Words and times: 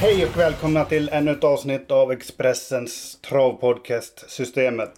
Hej 0.00 0.26
och 0.26 0.38
välkomna 0.38 0.84
till 0.84 1.08
ännu 1.08 1.30
ett 1.30 1.44
avsnitt 1.44 1.90
av 1.90 2.12
Expressens 2.12 3.18
travpodcast 3.20 4.30
Systemet. 4.30 4.92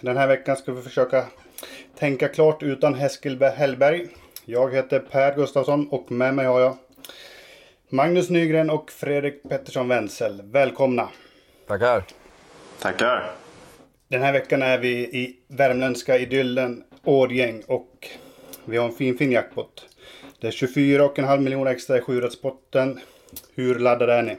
Den 0.00 0.16
här 0.16 0.26
veckan 0.26 0.56
ska 0.56 0.72
vi 0.72 0.82
försöka 0.82 1.26
tänka 1.98 2.28
klart 2.28 2.62
utan 2.62 2.94
Heskil 2.94 3.42
Hellberg. 3.42 4.06
Jag 4.44 4.74
heter 4.74 4.98
Per 4.98 5.34
Gustafsson 5.34 5.88
och 5.88 6.10
med 6.12 6.34
mig 6.34 6.46
har 6.46 6.60
jag 6.60 6.76
Magnus 7.88 8.30
Nygren 8.30 8.70
och 8.70 8.90
Fredrik 8.90 9.42
Pettersson 9.42 9.88
Wenzel. 9.88 10.42
Välkomna! 10.44 11.08
Tackar. 11.66 12.04
Tackar. 12.80 13.30
Den 14.08 14.22
här 14.22 14.32
veckan 14.32 14.62
är 14.62 14.78
vi 14.78 14.90
i 14.98 15.36
värmländska 15.48 16.18
idyllen 16.18 16.84
Årgäng 17.04 17.62
och 17.66 18.08
vi 18.64 18.76
har 18.76 18.86
en 18.86 18.94
fin 18.94 19.18
fin 19.18 19.32
jackpot. 19.32 19.86
Det 20.40 20.46
är 20.46 20.50
24,5 20.50 21.40
miljoner 21.40 21.70
extra 21.70 21.98
i 21.98 22.00
sjurättspotten. 22.00 23.00
Hur 23.54 23.78
laddade 23.78 24.14
är 24.14 24.22
ni? 24.22 24.36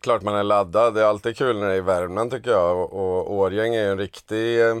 Klart 0.00 0.22
man 0.22 0.34
är 0.34 0.42
laddad. 0.42 0.94
Det 0.94 1.00
är 1.00 1.04
alltid 1.04 1.36
kul 1.36 1.58
när 1.58 1.66
det 1.66 1.72
är 1.72 1.76
i 1.76 1.80
Värmland 1.80 2.30
tycker 2.30 2.50
jag. 2.50 2.76
Och, 2.76 2.92
och 2.92 3.32
Årjäng 3.32 3.74
är 3.74 3.82
ju 3.82 3.90
en 3.90 3.98
riktig, 3.98 4.60
eh, 4.60 4.76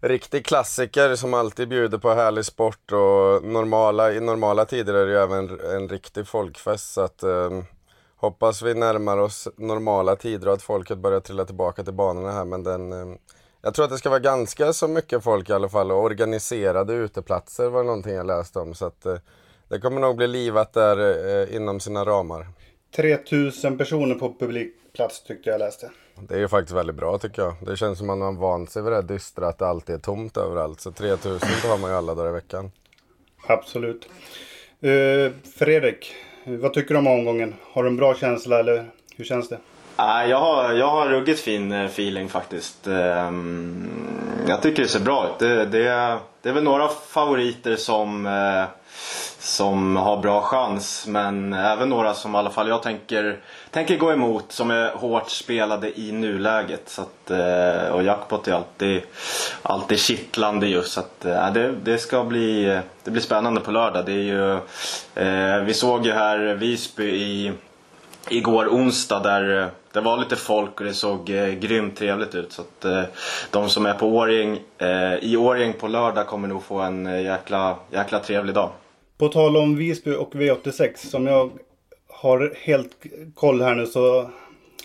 riktig 0.00 0.46
klassiker 0.46 1.16
som 1.16 1.34
alltid 1.34 1.68
bjuder 1.68 1.98
på 1.98 2.14
härlig 2.14 2.44
sport. 2.44 2.92
Och 2.92 3.44
normala, 3.44 4.12
i 4.12 4.20
normala 4.20 4.64
tider 4.64 4.94
är 4.94 5.06
det 5.06 5.12
ju 5.12 5.18
även 5.18 5.60
en 5.60 5.88
riktig 5.88 6.26
folkfest. 6.26 6.92
Så 6.92 7.00
att, 7.00 7.22
eh, 7.22 7.50
hoppas 8.16 8.62
vi 8.62 8.74
närmar 8.74 9.18
oss 9.18 9.48
normala 9.56 10.16
tider 10.16 10.48
och 10.48 10.54
att 10.54 10.62
folket 10.62 10.98
börjar 10.98 11.20
trilla 11.20 11.44
tillbaka 11.44 11.84
till 11.84 11.94
banorna 11.94 12.32
här. 12.32 12.44
Men 12.44 12.62
den, 12.62 12.92
eh, 12.92 13.16
jag 13.62 13.74
tror 13.74 13.84
att 13.84 13.90
det 13.90 13.98
ska 13.98 14.10
vara 14.10 14.20
ganska 14.20 14.72
så 14.72 14.88
mycket 14.88 15.24
folk 15.24 15.50
i 15.50 15.52
alla 15.52 15.68
fall. 15.68 15.92
Och 15.92 16.02
organiserade 16.02 16.92
uteplatser 16.92 17.68
var 17.68 17.84
någonting 17.84 18.14
jag 18.14 18.26
läste 18.26 18.58
om. 18.58 18.74
Så 18.74 18.86
att, 18.86 19.06
eh, 19.06 19.16
det 19.68 19.80
kommer 19.80 20.00
nog 20.00 20.16
bli 20.16 20.26
livat 20.26 20.72
där 20.72 20.98
eh, 21.28 21.56
inom 21.56 21.80
sina 21.80 22.04
ramar. 22.04 22.46
3000 22.96 23.78
personer 23.78 24.14
på 24.14 24.34
publikplats 24.38 25.22
tyckte 25.22 25.50
jag 25.50 25.58
läste. 25.58 25.90
Det 26.28 26.34
är 26.34 26.38
ju 26.38 26.48
faktiskt 26.48 26.76
väldigt 26.76 26.96
bra 26.96 27.18
tycker 27.18 27.42
jag. 27.42 27.54
Det 27.66 27.76
känns 27.76 27.98
som 27.98 28.10
att 28.10 28.18
man 28.18 28.34
har 28.34 28.40
vant 28.40 28.70
sig 28.70 28.82
vid 28.82 28.92
det 28.92 28.96
här 28.96 29.02
dystra 29.02 29.48
att 29.48 29.58
det 29.58 29.66
alltid 29.66 29.94
är 29.94 29.98
tomt 29.98 30.36
överallt. 30.36 30.80
Så 30.80 30.92
3000 30.92 31.48
har 31.70 31.78
man 31.78 31.90
ju 31.90 31.96
alla 31.96 32.14
dagar 32.14 32.30
i 32.30 32.32
veckan. 32.32 32.70
Absolut. 33.46 34.08
Uh, 34.84 35.30
Fredrik, 35.58 36.14
vad 36.46 36.72
tycker 36.74 36.94
du 36.94 36.98
om 36.98 37.06
omgången? 37.06 37.54
Har 37.72 37.82
du 37.82 37.88
en 37.88 37.96
bra 37.96 38.14
känsla 38.14 38.58
eller 38.58 38.90
hur 39.16 39.24
känns 39.24 39.48
det? 39.48 39.58
Nej, 39.98 40.30
jag 40.30 40.40
har, 40.40 40.72
jag 40.72 40.86
har 40.90 41.08
ruggigt 41.08 41.40
fin 41.40 41.72
eh, 41.72 41.84
feeling 41.84 42.28
faktiskt. 42.28 42.86
Ehm, 42.86 43.88
Jag 44.48 44.62
tycker 44.62 44.82
det 44.82 44.88
ser 44.88 45.00
bra 45.00 45.26
ut. 45.28 45.38
Det, 45.38 45.64
det, 45.66 46.18
det 46.42 46.48
är 46.48 46.52
väl 46.52 46.64
några 46.64 46.88
favoriter 46.88 47.76
som, 47.76 48.26
eh, 48.26 48.64
som 49.44 49.96
har 49.96 50.16
bra 50.16 50.40
chans. 50.40 51.06
Men 51.06 51.52
även 51.52 51.88
några 51.88 52.14
som 52.14 52.34
i 52.34 52.38
alla 52.38 52.50
fall 52.50 52.68
jag 52.68 52.82
tänker, 52.82 53.38
tänker 53.70 53.96
gå 53.96 54.12
emot. 54.12 54.52
Som 54.52 54.70
är 54.70 54.90
hårt 54.90 55.30
spelade 55.30 56.00
i 56.00 56.12
nuläget. 56.12 56.88
Så 56.88 57.02
att, 57.02 57.30
eh, 57.30 57.88
och 57.92 58.02
jackpot 58.02 58.48
är 58.48 58.52
alltid, 58.52 59.02
alltid 59.62 59.98
kittlande 59.98 60.66
just. 60.66 60.92
Så 60.92 61.00
att, 61.00 61.24
eh, 61.24 61.52
det, 61.52 61.72
det 61.72 61.98
ska 61.98 62.24
bli, 62.24 62.80
det 63.04 63.10
blir 63.10 63.22
spännande 63.22 63.60
på 63.60 63.70
lördag. 63.70 64.06
Det 64.06 64.12
är 64.12 64.16
ju, 64.16 64.52
eh, 65.14 65.64
vi 65.64 65.74
såg 65.74 66.06
ju 66.06 66.12
här 66.12 66.38
Visby 66.38 67.04
i 67.04 67.52
igår 68.28 68.66
onsdag 68.66 69.20
där 69.20 69.62
eh, 69.62 69.68
det 69.92 70.00
var 70.00 70.16
lite 70.16 70.36
folk 70.36 70.80
och 70.80 70.86
det 70.86 70.94
såg 70.94 71.30
eh, 71.30 71.48
grymt 71.48 71.96
trevligt 71.96 72.34
ut. 72.34 72.52
Så 72.52 72.62
att, 72.62 72.84
eh, 72.84 73.02
de 73.50 73.68
som 73.68 73.86
är 73.86 73.94
på 73.94 74.08
Årjäng, 74.08 74.60
eh, 74.78 75.14
i 75.14 75.36
Årjäng 75.36 75.72
på 75.72 75.88
lördag 75.88 76.26
kommer 76.26 76.48
nog 76.48 76.62
få 76.62 76.78
en 76.80 77.24
jäkla, 77.24 77.76
jäkla 77.90 78.18
trevlig 78.18 78.54
dag. 78.54 78.70
På 79.18 79.28
tal 79.28 79.56
om 79.56 79.76
Visby 79.76 80.14
och 80.14 80.34
V86 80.34 80.96
som 80.96 81.26
jag 81.26 81.50
har 82.08 82.54
helt 82.56 82.90
koll 83.34 83.62
här 83.62 83.74
nu 83.74 83.86
så 83.86 84.30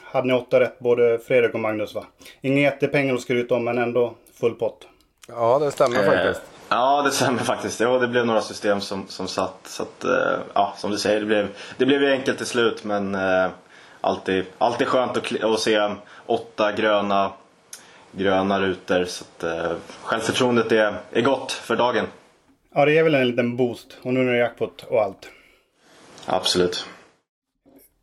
hade 0.04 0.28
ni 0.28 0.34
åtta 0.34 0.60
rätt 0.60 0.80
både 0.80 1.20
Fredrik 1.20 1.54
och 1.54 1.60
Magnus 1.60 1.96
va? 1.96 2.06
Inga 2.42 2.62
jättepengar 2.62 3.16
att 3.16 3.22
skryta 3.22 3.56
om 3.56 3.64
men 3.64 3.78
ändå 3.78 4.14
full 4.34 4.56
pott. 4.56 4.88
Ja, 5.28 5.60
det 5.60 5.72
stämmer 5.72 6.04
faktiskt. 6.04 6.42
Ja, 6.70 7.02
det 7.02 7.12
stämmer 7.12 7.40
faktiskt. 7.40 7.82
Jo, 7.82 8.00
det 8.00 8.08
blev 8.08 8.26
några 8.26 8.42
system 8.42 8.82
som, 8.82 9.08
som 9.08 9.28
satt. 9.28 9.60
Så 9.64 9.84
att, 9.84 10.04
eh, 10.04 10.40
ja, 10.54 10.74
som 10.78 10.92
du 10.92 10.98
säger, 10.98 11.20
det 11.20 11.26
blev, 11.26 11.48
det 11.78 11.86
blev 11.86 12.04
ju 12.04 12.12
enkelt 12.12 12.38
till 12.38 12.48
slut 12.48 12.84
men 12.84 13.16
eh, 13.16 13.48
alltid, 14.02 14.46
alltid 14.58 14.88
skönt 14.88 15.18
att, 15.18 15.44
att 15.44 15.60
se 15.60 15.90
åtta 16.26 16.72
gröna, 16.72 17.32
gröna 18.12 18.60
rutor. 18.62 19.06
Så 19.06 19.24
att, 19.24 19.44
eh, 19.44 19.72
självförtroendet 20.04 20.72
är, 20.72 20.96
är 21.12 21.22
gott 21.22 21.52
för 21.52 21.76
dagen. 21.76 22.06
Ja, 22.80 22.86
det 22.86 22.98
är 22.98 23.04
väl 23.04 23.16
en 23.16 23.28
liten 23.28 23.58
boost. 23.58 23.98
Och 24.02 24.14
nu 24.14 24.20
är 24.20 24.32
det 24.34 24.38
jackpot 24.38 24.84
och 24.90 25.02
allt. 25.02 25.30
Absolut. 26.26 26.86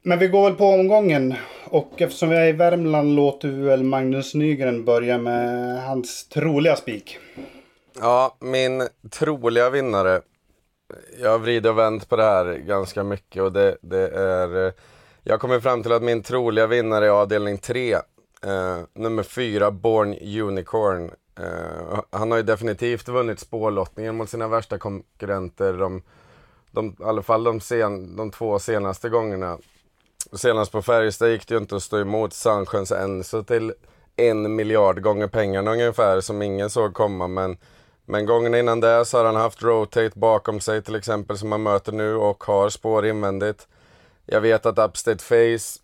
Men 0.02 0.18
vi 0.18 0.28
går 0.28 0.44
väl 0.44 0.54
på 0.58 0.64
omgången. 0.64 1.34
Och 1.64 2.02
eftersom 2.02 2.28
vi 2.28 2.36
är 2.36 2.46
i 2.46 2.52
Värmland 2.52 3.14
låter 3.16 3.48
vi 3.48 3.62
väl 3.62 3.82
Magnus 3.82 4.34
Nygren 4.34 4.84
börja 4.84 5.18
med 5.18 5.82
hans 5.82 6.28
troliga 6.28 6.76
spik. 6.76 7.18
Ja, 8.00 8.36
min 8.40 8.88
troliga 9.10 9.70
vinnare. 9.70 10.20
Jag 11.22 11.30
har 11.30 11.38
vridit 11.38 11.66
och 11.70 11.78
vänt 11.78 12.08
på 12.08 12.16
det 12.16 12.22
här 12.24 12.54
ganska 12.54 13.02
mycket 13.04 13.42
och 13.42 13.52
det, 13.52 13.76
det 13.80 14.08
är... 14.08 14.66
eh, 14.66 14.72
Jag 15.22 15.40
kommer 15.40 15.60
fram 15.60 15.82
till 15.82 15.92
att 15.92 16.02
min 16.02 16.22
troliga 16.22 16.66
vinnare 16.66 17.06
är 17.06 17.10
avdelning 17.10 17.58
3. 17.58 17.92
Eh, 17.92 18.00
nummer 18.94 19.22
4, 19.22 19.70
Born 19.70 20.14
Unicorn. 20.48 21.10
Uh, 21.40 22.00
han 22.10 22.30
har 22.30 22.38
ju 22.38 22.42
definitivt 22.42 23.08
vunnit 23.08 23.40
spårlottningen 23.40 24.16
mot 24.16 24.30
sina 24.30 24.48
värsta 24.48 24.78
konkurrenter. 24.78 25.72
De, 25.72 26.02
de, 26.70 26.96
I 27.00 27.04
alla 27.04 27.22
fall 27.22 27.44
de, 27.44 27.60
sen, 27.60 28.16
de 28.16 28.30
två 28.30 28.58
senaste 28.58 29.08
gångerna. 29.08 29.58
Senast 30.32 30.72
på 30.72 30.82
Färjestad 30.82 31.30
gick 31.30 31.48
det 31.48 31.54
ju 31.54 31.60
inte 31.60 31.76
att 31.76 31.82
stå 31.82 31.98
emot 31.98 32.32
Sandsjöns 32.32 32.92
Enzo 32.92 33.42
till 33.42 33.72
en 34.16 34.56
miljard 34.56 35.02
gånger 35.02 35.26
pengarna 35.26 35.72
ungefär 35.72 36.20
som 36.20 36.42
ingen 36.42 36.70
såg 36.70 36.94
komma. 36.94 37.28
Men, 37.28 37.56
men 38.04 38.26
gången 38.26 38.54
innan 38.54 38.80
det 38.80 39.04
så 39.04 39.18
har 39.18 39.24
han 39.24 39.36
haft 39.36 39.62
Rotate 39.62 40.18
bakom 40.18 40.60
sig 40.60 40.82
till 40.82 40.94
exempel 40.94 41.38
som 41.38 41.52
han 41.52 41.62
möter 41.62 41.92
nu 41.92 42.14
och 42.14 42.44
har 42.44 42.68
spår 42.68 43.06
invändigt. 43.06 43.68
Jag 44.26 44.40
vet 44.40 44.66
att 44.66 44.78
Upstate 44.78 45.24
Face, 45.24 45.80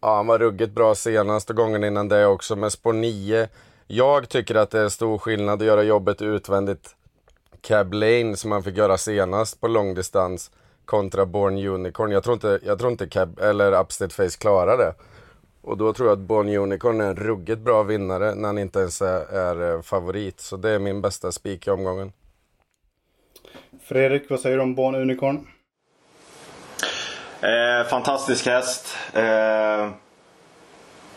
ja 0.00 0.16
han 0.16 0.26
var 0.26 0.38
ruggigt 0.38 0.72
bra 0.72 0.94
senast 0.94 1.50
och 1.50 1.56
gången 1.56 1.84
innan 1.84 2.08
det 2.08 2.26
också 2.26 2.56
med 2.56 2.72
spår 2.72 2.92
9. 2.92 3.48
Jag 3.86 4.28
tycker 4.28 4.54
att 4.54 4.70
det 4.70 4.80
är 4.80 4.88
stor 4.88 5.18
skillnad 5.18 5.62
att 5.62 5.66
göra 5.66 5.82
jobbet 5.82 6.22
utvändigt 6.22 6.96
Cab 7.60 7.92
Lane 7.94 8.36
som 8.36 8.52
han 8.52 8.62
fick 8.62 8.76
göra 8.76 8.98
senast 8.98 9.60
på 9.60 9.68
långdistans 9.68 10.50
kontra 10.84 11.26
Born 11.26 11.66
Unicorn. 11.66 12.10
Jag 12.10 12.24
tror 12.24 12.34
inte, 12.34 12.60
jag 12.64 12.78
tror 12.78 12.92
inte 12.92 13.06
Cab, 13.06 13.38
eller 13.40 13.80
Upstate 13.80 14.14
Face 14.14 14.38
klarar 14.38 14.78
det. 14.78 14.94
Och 15.62 15.76
då 15.76 15.92
tror 15.92 16.08
jag 16.08 16.18
att 16.18 16.24
Born 16.24 16.48
Unicorn 16.48 17.00
är 17.00 17.04
en 17.04 17.16
ruggigt 17.16 17.60
bra 17.60 17.82
vinnare 17.82 18.34
när 18.34 18.48
han 18.48 18.58
inte 18.58 18.78
ens 18.78 19.02
är, 19.02 19.34
är 19.34 19.74
eh, 19.74 19.82
favorit. 19.82 20.40
Så 20.40 20.56
det 20.56 20.70
är 20.70 20.78
min 20.78 21.00
bästa 21.00 21.32
spik 21.32 21.66
i 21.66 21.70
omgången. 21.70 22.12
Fredrik, 23.82 24.30
vad 24.30 24.40
säger 24.40 24.56
du 24.56 24.62
om 24.62 24.74
Born 24.74 24.94
Unicorn? 24.94 25.46
Eh, 27.40 27.86
fantastisk 27.88 28.46
häst. 28.46 28.96
Eh, 29.12 29.90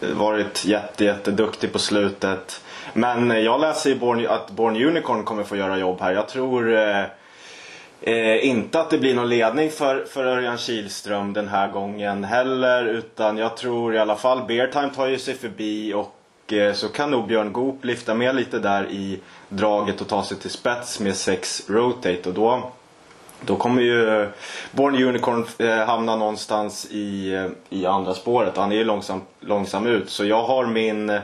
Eh, 0.02 0.10
varit 0.10 0.66
jätte, 0.66 1.06
jätteduktig 1.06 1.74
på 1.74 1.80
slutet. 1.80 2.62
Men 2.94 3.32
eh, 3.32 3.40
jag 3.40 3.62
läser 3.62 3.90
ju 3.90 3.96
Born, 3.96 4.28
att 4.28 4.52
Born 4.52 4.84
Unicorn 4.84 5.24
kommer 5.24 5.44
få 5.44 5.58
göra 5.58 5.78
jobb 5.78 6.02
här. 6.02 6.12
Jag 6.12 6.28
tror 6.28 6.74
eh, 6.74 7.04
eh, 8.02 8.46
inte 8.46 8.80
att 8.80 8.90
det 8.90 8.98
blir 8.98 9.16
någon 9.16 9.30
ledning 9.30 9.72
för, 9.72 10.06
för 10.06 10.26
Örjan 10.26 10.58
Kihlström 10.58 11.34
den 11.34 11.48
här 11.48 11.68
gången 11.72 12.24
heller. 12.24 12.86
Utan 12.86 13.38
jag 13.38 13.58
tror 13.58 13.96
i 13.96 14.00
alla 14.00 14.16
fall 14.16 14.46
Beartime 14.48 14.90
tar 14.96 15.08
ju 15.08 15.18
sig 15.18 15.34
förbi 15.34 15.94
och 15.94 16.54
eh, 16.54 16.74
så 16.74 16.90
kan 16.90 17.12
nog 17.12 17.28
Björn 17.28 17.54
Goop 17.54 17.86
lyfta 17.86 18.14
med 18.14 18.36
lite 18.36 18.60
där 18.60 18.88
i 18.92 19.20
draget 19.50 20.02
och 20.02 20.08
ta 20.08 20.24
sig 20.24 20.38
till 20.38 20.50
spets 20.50 21.00
med 21.00 21.16
6 21.16 21.70
Rotate. 21.70 22.30
Och 22.30 22.34
då 22.34 22.72
då 23.42 23.56
kommer 23.56 23.82
ju 23.82 24.22
eh, 24.22 24.28
Born 24.72 25.04
Unicorn 25.04 25.46
eh, 25.58 25.86
hamna 25.86 26.16
någonstans 26.16 26.86
i, 26.92 27.34
eh, 27.34 27.48
i 27.70 27.86
andra 27.86 28.14
spåret. 28.14 28.58
Han 28.58 28.72
är 28.72 28.76
ju 28.76 28.84
långsam, 28.84 29.22
långsam 29.40 29.88
ut. 29.88 30.10
Så 30.10 30.26
jag 30.26 30.44
har 30.44 30.66
min... 30.66 31.20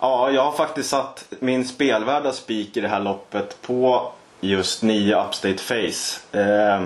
Ja, 0.00 0.30
jag 0.30 0.44
har 0.44 0.52
faktiskt 0.52 0.90
satt 0.90 1.24
min 1.38 1.64
spelvärda 1.64 2.32
spik 2.32 2.76
i 2.76 2.80
det 2.80 2.88
här 2.88 3.00
loppet 3.00 3.62
på 3.62 4.12
just 4.40 4.82
9 4.82 5.24
Upstate 5.24 5.58
Face. 5.58 6.38
Eh, 6.40 6.82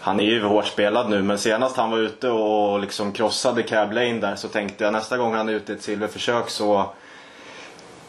han 0.00 0.20
är 0.20 0.24
ju 0.24 0.42
hårt 0.42 0.66
spelad 0.66 1.10
nu 1.10 1.22
men 1.22 1.38
senast 1.38 1.76
han 1.76 1.90
var 1.90 1.98
ute 1.98 2.28
och 2.28 2.80
liksom 2.80 3.12
krossade 3.12 3.62
Cab 3.62 3.92
Lane 3.92 4.20
där 4.20 4.36
så 4.36 4.48
tänkte 4.48 4.84
jag 4.84 4.92
nästa 4.92 5.16
gång 5.16 5.34
han 5.34 5.48
är 5.48 5.52
ute 5.52 5.72
i 5.72 5.76
ett 5.76 5.82
silverförsök 5.82 6.50
så 6.50 6.90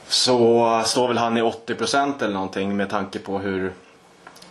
så 0.08 0.82
står 0.86 1.08
väl 1.08 1.18
han 1.18 1.38
i 1.38 1.42
80% 1.42 2.24
eller 2.24 2.34
någonting 2.34 2.78
med 2.78 2.90
tanke 2.90 3.20
på 3.20 3.40
hur, 3.40 3.74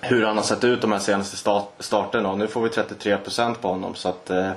hur 0.00 0.24
han 0.24 0.36
har 0.36 0.44
sett 0.44 0.64
ut 0.64 0.80
de 0.80 0.92
här 0.92 0.98
senaste 0.98 1.36
start, 1.36 1.72
starterna. 1.78 2.30
Och 2.30 2.38
nu 2.38 2.46
får 2.46 2.62
vi 2.62 2.68
33% 2.68 3.54
på 3.60 3.68
honom. 3.68 3.94
Så 3.94 4.08
att, 4.08 4.30
eh, 4.30 4.50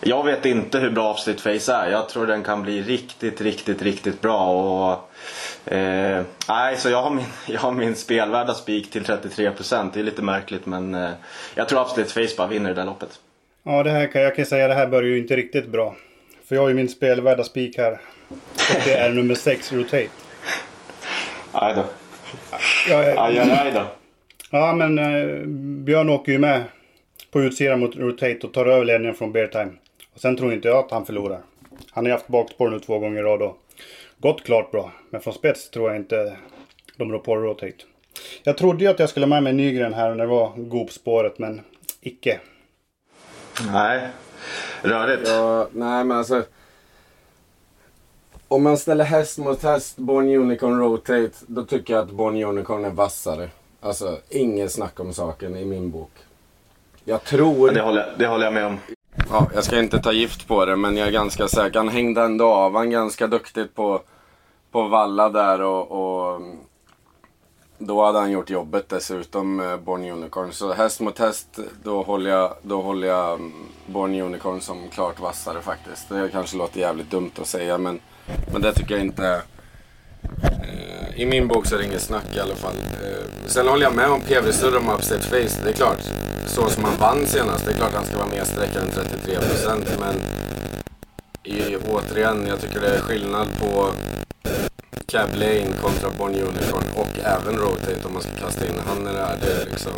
jag 0.00 0.24
vet 0.24 0.46
inte 0.46 0.78
hur 0.78 0.90
bra 0.90 1.12
Upstate 1.12 1.38
Face 1.38 1.72
är. 1.72 1.90
Jag 1.90 2.08
tror 2.08 2.26
den 2.26 2.42
kan 2.42 2.62
bli 2.62 2.82
riktigt, 2.82 3.40
riktigt, 3.40 3.82
riktigt 3.82 4.20
bra. 4.20 4.46
Och, 4.46 5.72
eh, 5.72 6.22
nej, 6.48 6.76
så 6.76 6.90
jag 6.90 7.02
har 7.02 7.10
min, 7.10 7.24
jag 7.46 7.60
har 7.60 7.72
min 7.72 7.96
spelvärda 7.96 8.54
spik 8.54 8.90
till 8.90 9.04
33%. 9.04 9.90
Det 9.94 10.00
är 10.00 10.04
lite 10.04 10.22
märkligt 10.22 10.66
men 10.66 10.94
eh, 10.94 11.10
jag 11.54 11.68
tror 11.68 11.80
Upstate 11.80 12.08
Face 12.08 12.36
bara 12.36 12.46
vinner 12.46 12.68
det 12.68 12.74
där 12.74 12.84
loppet. 12.84 13.20
Ja, 13.62 13.82
det 13.82 13.90
här 13.90 14.06
kan 14.06 14.22
jag 14.22 14.36
kan 14.36 14.46
säga 14.46 14.68
det 14.68 14.74
här 14.74 14.86
börjar 14.86 15.08
ju 15.08 15.18
inte 15.18 15.36
riktigt 15.36 15.68
bra. 15.68 15.94
För 16.48 16.54
jag 16.54 16.62
har 16.62 16.68
ju 16.68 16.74
min 16.74 16.88
spelvärda 16.88 17.44
spik 17.44 17.78
här. 17.78 18.00
Och 18.28 18.80
det 18.84 18.94
är 18.94 19.10
nummer 19.10 19.34
6, 19.34 19.72
Rotate. 19.72 20.08
Aj 21.52 21.74
då. 21.74 21.84
Ja, 22.88 22.98
Aj, 22.98 23.38
aj, 23.38 23.50
aj 23.50 23.72
då. 23.74 23.84
Ja 24.52 24.74
men 24.74 24.98
eh, 24.98 25.46
Björn 25.84 26.08
åker 26.08 26.32
ju 26.32 26.38
med 26.38 26.64
på 27.30 27.40
utsidan 27.40 27.80
mot 27.80 27.96
Rotate 27.96 28.46
och 28.46 28.52
tar 28.52 28.66
över 28.66 28.84
ledningen 28.84 29.14
från 29.14 29.32
Bear 29.32 29.46
Time. 29.46 29.72
Och 30.14 30.20
sen 30.20 30.36
tror 30.36 30.52
inte 30.52 30.68
jag 30.68 30.78
att 30.78 30.90
han 30.90 31.06
förlorar. 31.06 31.40
Han 31.90 32.04
har 32.04 32.08
ju 32.08 32.12
haft 32.12 32.28
bakspår 32.28 32.70
nu 32.70 32.80
två 32.80 32.98
gånger 32.98 33.20
i 33.20 33.22
rad 33.22 33.42
och 33.42 33.58
gått 34.18 34.44
klart 34.44 34.70
bra. 34.70 34.92
Men 35.10 35.20
från 35.20 35.34
spets 35.34 35.70
tror 35.70 35.90
jag 35.90 35.96
inte 35.96 36.36
de 36.96 37.12
rår 37.12 37.18
på 37.18 37.36
Rotate. 37.36 37.84
Jag 38.42 38.56
trodde 38.56 38.84
ju 38.84 38.90
att 38.90 38.98
jag 38.98 39.08
skulle 39.08 39.26
med 39.26 39.42
mig 39.42 39.52
Nygren 39.52 39.94
här 39.94 40.10
när 40.10 40.24
det 40.24 40.30
var 40.30 40.52
Goop-spåret 40.56 41.38
men 41.38 41.60
icke. 42.00 42.40
Nej, 43.72 44.08
rörigt. 44.82 45.28
Ja, 45.28 45.68
nej 45.72 46.04
men 46.04 46.18
alltså. 46.18 46.42
Om 48.48 48.62
man 48.62 48.78
ställer 48.78 49.04
häst 49.04 49.38
mot 49.38 49.62
häst, 49.62 49.96
Born 49.96 50.28
Unicorn 50.28 50.78
Rotate, 50.78 51.30
då 51.46 51.64
tycker 51.64 51.94
jag 51.94 52.02
att 52.02 52.10
Born 52.10 52.42
Unicorn 52.44 52.84
är 52.84 52.90
vassare. 52.90 53.50
Alltså, 53.84 54.18
inget 54.28 54.72
snack 54.72 55.00
om 55.00 55.12
saken 55.12 55.56
i 55.56 55.64
min 55.64 55.90
bok. 55.90 56.10
Jag 57.04 57.24
tror... 57.24 57.70
Det 57.70 57.82
håller, 57.82 58.14
det 58.18 58.26
håller 58.26 58.44
jag 58.44 58.54
med 58.54 58.66
om. 58.66 58.78
Ja, 59.30 59.50
jag 59.54 59.64
ska 59.64 59.78
inte 59.78 59.98
ta 59.98 60.12
gift 60.12 60.48
på 60.48 60.64
det, 60.64 60.76
men 60.76 60.96
jag 60.96 61.08
är 61.08 61.12
ganska 61.12 61.48
säker. 61.48 61.78
Han 61.78 61.88
hängde 61.88 62.22
ändå 62.22 62.44
av. 62.44 62.76
Han 62.76 62.90
ganska 62.90 63.26
duktigt 63.26 63.74
på, 63.74 64.00
på 64.70 64.82
valla 64.82 65.28
där 65.28 65.60
och, 65.62 65.90
och 65.90 66.40
då 67.78 68.04
hade 68.04 68.18
han 68.18 68.30
gjort 68.30 68.50
jobbet 68.50 68.88
dessutom, 68.88 69.78
Born 69.84 70.10
Unicorn. 70.10 70.52
Så 70.52 70.72
häst 70.72 71.00
mot 71.00 71.18
häst, 71.18 71.58
då 71.82 72.02
håller 72.02 72.30
jag, 72.30 72.54
då 72.62 72.82
håller 72.82 73.08
jag 73.08 73.34
mm, 73.34 73.52
Born 73.86 74.14
Unicorn 74.20 74.60
som 74.60 74.88
klart 74.88 75.20
vassare 75.20 75.60
faktiskt. 75.60 76.08
Det 76.08 76.28
kanske 76.32 76.56
låter 76.56 76.80
jävligt 76.80 77.10
dumt 77.10 77.30
att 77.40 77.46
säga, 77.46 77.78
men, 77.78 78.00
men 78.52 78.62
det 78.62 78.72
tycker 78.72 78.94
jag 78.94 79.04
inte... 79.04 79.42
Eh, 80.42 81.20
I 81.20 81.26
min 81.26 81.48
bok 81.48 81.66
så 81.66 81.74
är 81.74 81.78
det 81.78 81.84
inget 81.84 82.02
snack 82.02 82.36
i 82.36 82.40
alla 82.40 82.54
fall. 82.54 82.74
Eh, 82.74 83.46
sen 83.46 83.68
håller 83.68 83.82
jag 83.82 83.94
med 83.94 84.08
om 84.10 84.20
PV 84.20 84.52
Surr 84.52 84.76
om 84.76 84.88
Upset 84.88 85.24
Face. 85.24 85.60
Det 85.64 85.70
är 85.70 85.72
klart, 85.72 86.00
så 86.46 86.68
som 86.68 86.84
han 86.84 86.96
vann 86.98 87.26
senast, 87.26 87.64
det 87.64 87.72
är 87.72 87.76
klart 87.76 87.94
han 87.94 88.04
ska 88.04 88.16
vara 88.16 88.28
mer 88.28 88.44
sträckad 88.44 88.82
än 88.82 88.90
33 88.90 89.34
procent. 89.34 89.98
Men 90.00 90.14
i, 91.44 91.76
återigen, 91.76 92.46
jag 92.46 92.60
tycker 92.60 92.80
det 92.80 92.96
är 92.96 93.00
skillnad 93.00 93.48
på 93.60 93.90
Cab 95.06 95.34
Lane 95.34 95.72
kontra 95.82 96.10
Born 96.18 96.34
Unicorn 96.34 96.84
och 96.96 97.18
även 97.24 97.56
Rotate 97.56 98.06
om 98.06 98.12
man 98.12 98.22
ska 98.22 98.30
kasta 98.32 98.66
in 98.66 98.80
han 98.86 99.02
i 99.08 99.12
det 99.12 99.26
här. 99.26 99.38
Det 99.40 99.62
är 99.62 99.66
liksom... 99.70 99.92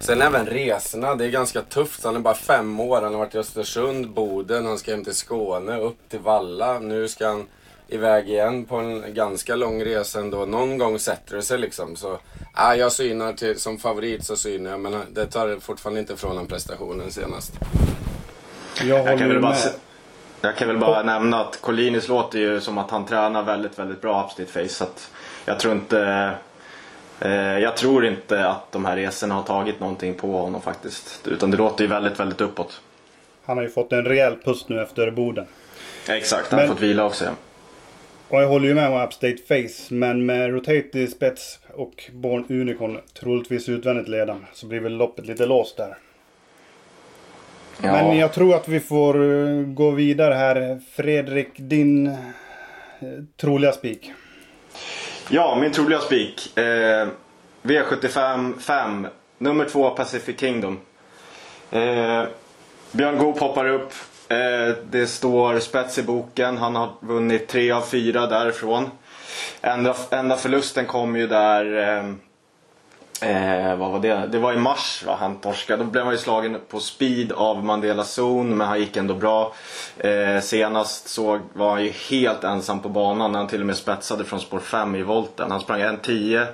Sen 0.00 0.22
även 0.22 0.46
resorna, 0.46 1.14
det 1.14 1.24
är 1.24 1.30
ganska 1.30 1.62
tufft. 1.62 2.04
Han 2.04 2.16
är 2.16 2.20
bara 2.20 2.34
fem 2.34 2.80
år, 2.80 3.00
han 3.02 3.12
har 3.12 3.18
varit 3.18 3.34
i 3.34 3.38
Östersund, 3.38 4.10
Boden, 4.10 4.66
han 4.66 4.78
ska 4.78 4.90
hem 4.90 5.04
till 5.04 5.14
Skåne, 5.14 5.78
upp 5.78 6.08
till 6.08 6.18
Valla. 6.18 6.78
Nu 6.78 7.08
ska 7.08 7.28
han 7.28 7.46
iväg 7.88 8.28
igen 8.28 8.64
på 8.64 8.76
en 8.76 9.14
ganska 9.14 9.56
lång 9.56 9.84
resa 9.84 10.20
ändå. 10.20 10.44
Någon 10.46 10.78
gång 10.78 10.98
sätter 10.98 11.36
det 11.36 11.42
sig 11.42 11.58
liksom. 11.58 11.96
Så, 11.96 12.18
ja, 12.56 12.76
jag 12.76 12.92
synar 12.92 13.32
till, 13.32 13.60
som 13.60 13.78
favorit 13.78 14.24
så 14.24 14.36
synar 14.36 14.70
jag, 14.70 14.80
men 14.80 15.00
det 15.10 15.26
tar 15.26 15.60
fortfarande 15.60 16.00
inte 16.00 16.16
från 16.16 16.38
en 16.38 16.46
prestationen 16.46 17.10
senast. 17.10 17.52
Jag 18.82 19.06
Jag 19.06 19.18
kan 19.18 19.28
väl 19.28 19.40
bara, 19.40 19.52
med. 19.52 19.72
jag 20.40 20.56
kan 20.56 20.68
väl 20.68 20.78
bara 20.78 21.02
nämna 21.02 21.40
att 21.40 21.60
Collinis 21.60 22.08
låter 22.08 22.38
ju 22.38 22.60
som 22.60 22.78
att 22.78 22.90
han 22.90 23.06
tränar 23.06 23.42
väldigt, 23.42 23.78
väldigt 23.78 24.00
bra 24.00 24.24
upstate 24.24 24.52
face. 24.52 24.68
Så 24.74 24.84
att 24.84 25.10
jag 25.44 25.60
tror 25.60 25.74
inte 25.74 26.32
eh, 27.20 27.58
jag 27.58 27.76
tror 27.76 28.06
inte 28.06 28.48
att 28.48 28.72
de 28.72 28.84
här 28.84 28.96
resorna 28.96 29.34
har 29.34 29.42
tagit 29.42 29.80
någonting 29.80 30.14
på 30.14 30.38
honom 30.38 30.60
faktiskt. 30.62 31.20
Utan 31.28 31.50
det 31.50 31.56
låter 31.56 31.84
ju 31.84 31.90
väldigt, 31.90 32.20
väldigt 32.20 32.40
uppåt. 32.40 32.80
Han 33.44 33.56
har 33.56 33.64
ju 33.64 33.70
fått 33.70 33.92
en 33.92 34.04
rejäl 34.04 34.36
pust 34.44 34.68
nu 34.68 34.82
efter 34.82 35.10
Boden. 35.10 35.46
Exakt, 36.08 36.50
han 36.50 36.60
har 36.60 36.66
fått 36.66 36.80
vila 36.80 37.04
också. 37.04 37.24
Ja. 37.24 37.30
Och 38.28 38.42
jag 38.42 38.48
håller 38.48 38.68
ju 38.68 38.74
med 38.74 38.88
om 38.88 39.02
Upstate 39.02 39.36
Face. 39.48 39.94
Men 39.94 40.26
med 40.26 40.50
Rotate 40.50 40.98
i 40.98 41.06
spets 41.06 41.58
och 41.74 42.10
Born 42.12 42.44
Unicorn 42.48 43.00
troligtvis 43.20 43.68
utvändigt 43.68 44.08
ledan 44.08 44.46
så 44.52 44.66
blir 44.66 44.80
väl 44.80 44.92
loppet 44.96 45.26
lite 45.26 45.46
låst 45.46 45.76
där. 45.76 45.96
Men 47.80 48.18
jag 48.18 48.32
tror 48.32 48.54
att 48.54 48.68
vi 48.68 48.80
får 48.80 49.14
eh, 49.22 49.62
gå 49.62 49.90
vidare 49.90 50.34
här. 50.34 50.80
Fredrik, 50.92 51.48
din 51.56 52.06
eh, 52.06 52.14
troliga 53.36 53.72
spik. 53.72 54.12
Ja, 55.30 55.58
min 55.60 55.72
troliga 55.72 55.98
spik. 55.98 56.58
Eh, 56.58 57.08
V75 57.62 58.58
5. 58.58 59.06
Nummer 59.38 59.64
2 59.64 59.90
Pacific 59.90 60.40
Kingdom. 60.40 60.78
Eh, 61.70 62.24
Björn 62.92 63.18
Goop 63.18 63.38
hoppar 63.38 63.68
upp. 63.68 63.92
Eh, 64.28 64.74
det 64.90 65.06
står 65.06 65.58
spets 65.58 65.98
i 65.98 66.02
boken. 66.02 66.58
Han 66.58 66.76
har 66.76 66.90
vunnit 67.00 67.48
tre 67.48 67.70
av 67.70 67.80
fyra 67.80 68.26
därifrån. 68.26 68.90
Enda, 69.60 69.94
enda 70.10 70.36
förlusten 70.36 70.86
kom 70.86 71.16
ju 71.16 71.26
där... 71.26 71.96
Eh, 71.98 72.12
Eh, 73.20 73.76
vad 73.76 73.90
var 73.90 74.00
det? 74.00 74.28
Det 74.32 74.38
var 74.38 74.52
i 74.52 74.56
mars 74.56 75.04
va? 75.06 75.16
han 75.20 75.36
torskade. 75.36 75.84
Då 75.84 75.90
blev 75.90 76.04
han 76.04 76.14
ju 76.14 76.18
slagen 76.18 76.58
på 76.68 76.80
speed 76.80 77.32
av 77.32 77.64
Mandela 77.64 78.04
Zon 78.04 78.56
men 78.56 78.66
han 78.68 78.80
gick 78.80 78.96
ändå 78.96 79.14
bra. 79.14 79.54
Eh, 79.98 80.40
senast 80.40 81.08
såg 81.08 81.40
var 81.52 81.70
han 81.70 81.84
ju 81.84 81.90
helt 82.10 82.44
ensam 82.44 82.80
på 82.80 82.88
banan 82.88 83.32
när 83.32 83.38
han 83.38 83.48
till 83.48 83.60
och 83.60 83.66
med 83.66 83.76
spetsade 83.76 84.24
från 84.24 84.40
spår 84.40 84.58
5 84.58 84.96
i 84.96 85.02
volten. 85.02 85.50
Han 85.50 85.60
sprang 85.60 85.80
1.10 85.80 86.46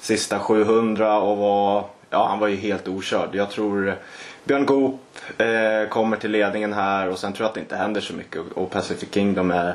sista 0.00 0.38
700 0.38 1.20
och 1.20 1.36
var, 1.36 1.84
ja, 2.10 2.26
han 2.28 2.38
var 2.38 2.48
ju 2.48 2.56
helt 2.56 2.88
okörd. 2.88 3.28
Jag 3.32 3.50
tror 3.50 3.98
Björn 4.48 4.66
Goop 4.66 5.00
eh, 5.38 5.88
kommer 5.88 6.16
till 6.16 6.30
ledningen 6.30 6.72
här 6.72 7.08
och 7.08 7.18
sen 7.18 7.32
tror 7.32 7.44
jag 7.44 7.48
att 7.48 7.54
det 7.54 7.60
inte 7.60 7.76
händer 7.76 8.00
så 8.00 8.14
mycket 8.14 8.40
och 8.54 8.70
Pacific 8.70 9.08
Kingdom 9.12 9.50
är, 9.50 9.74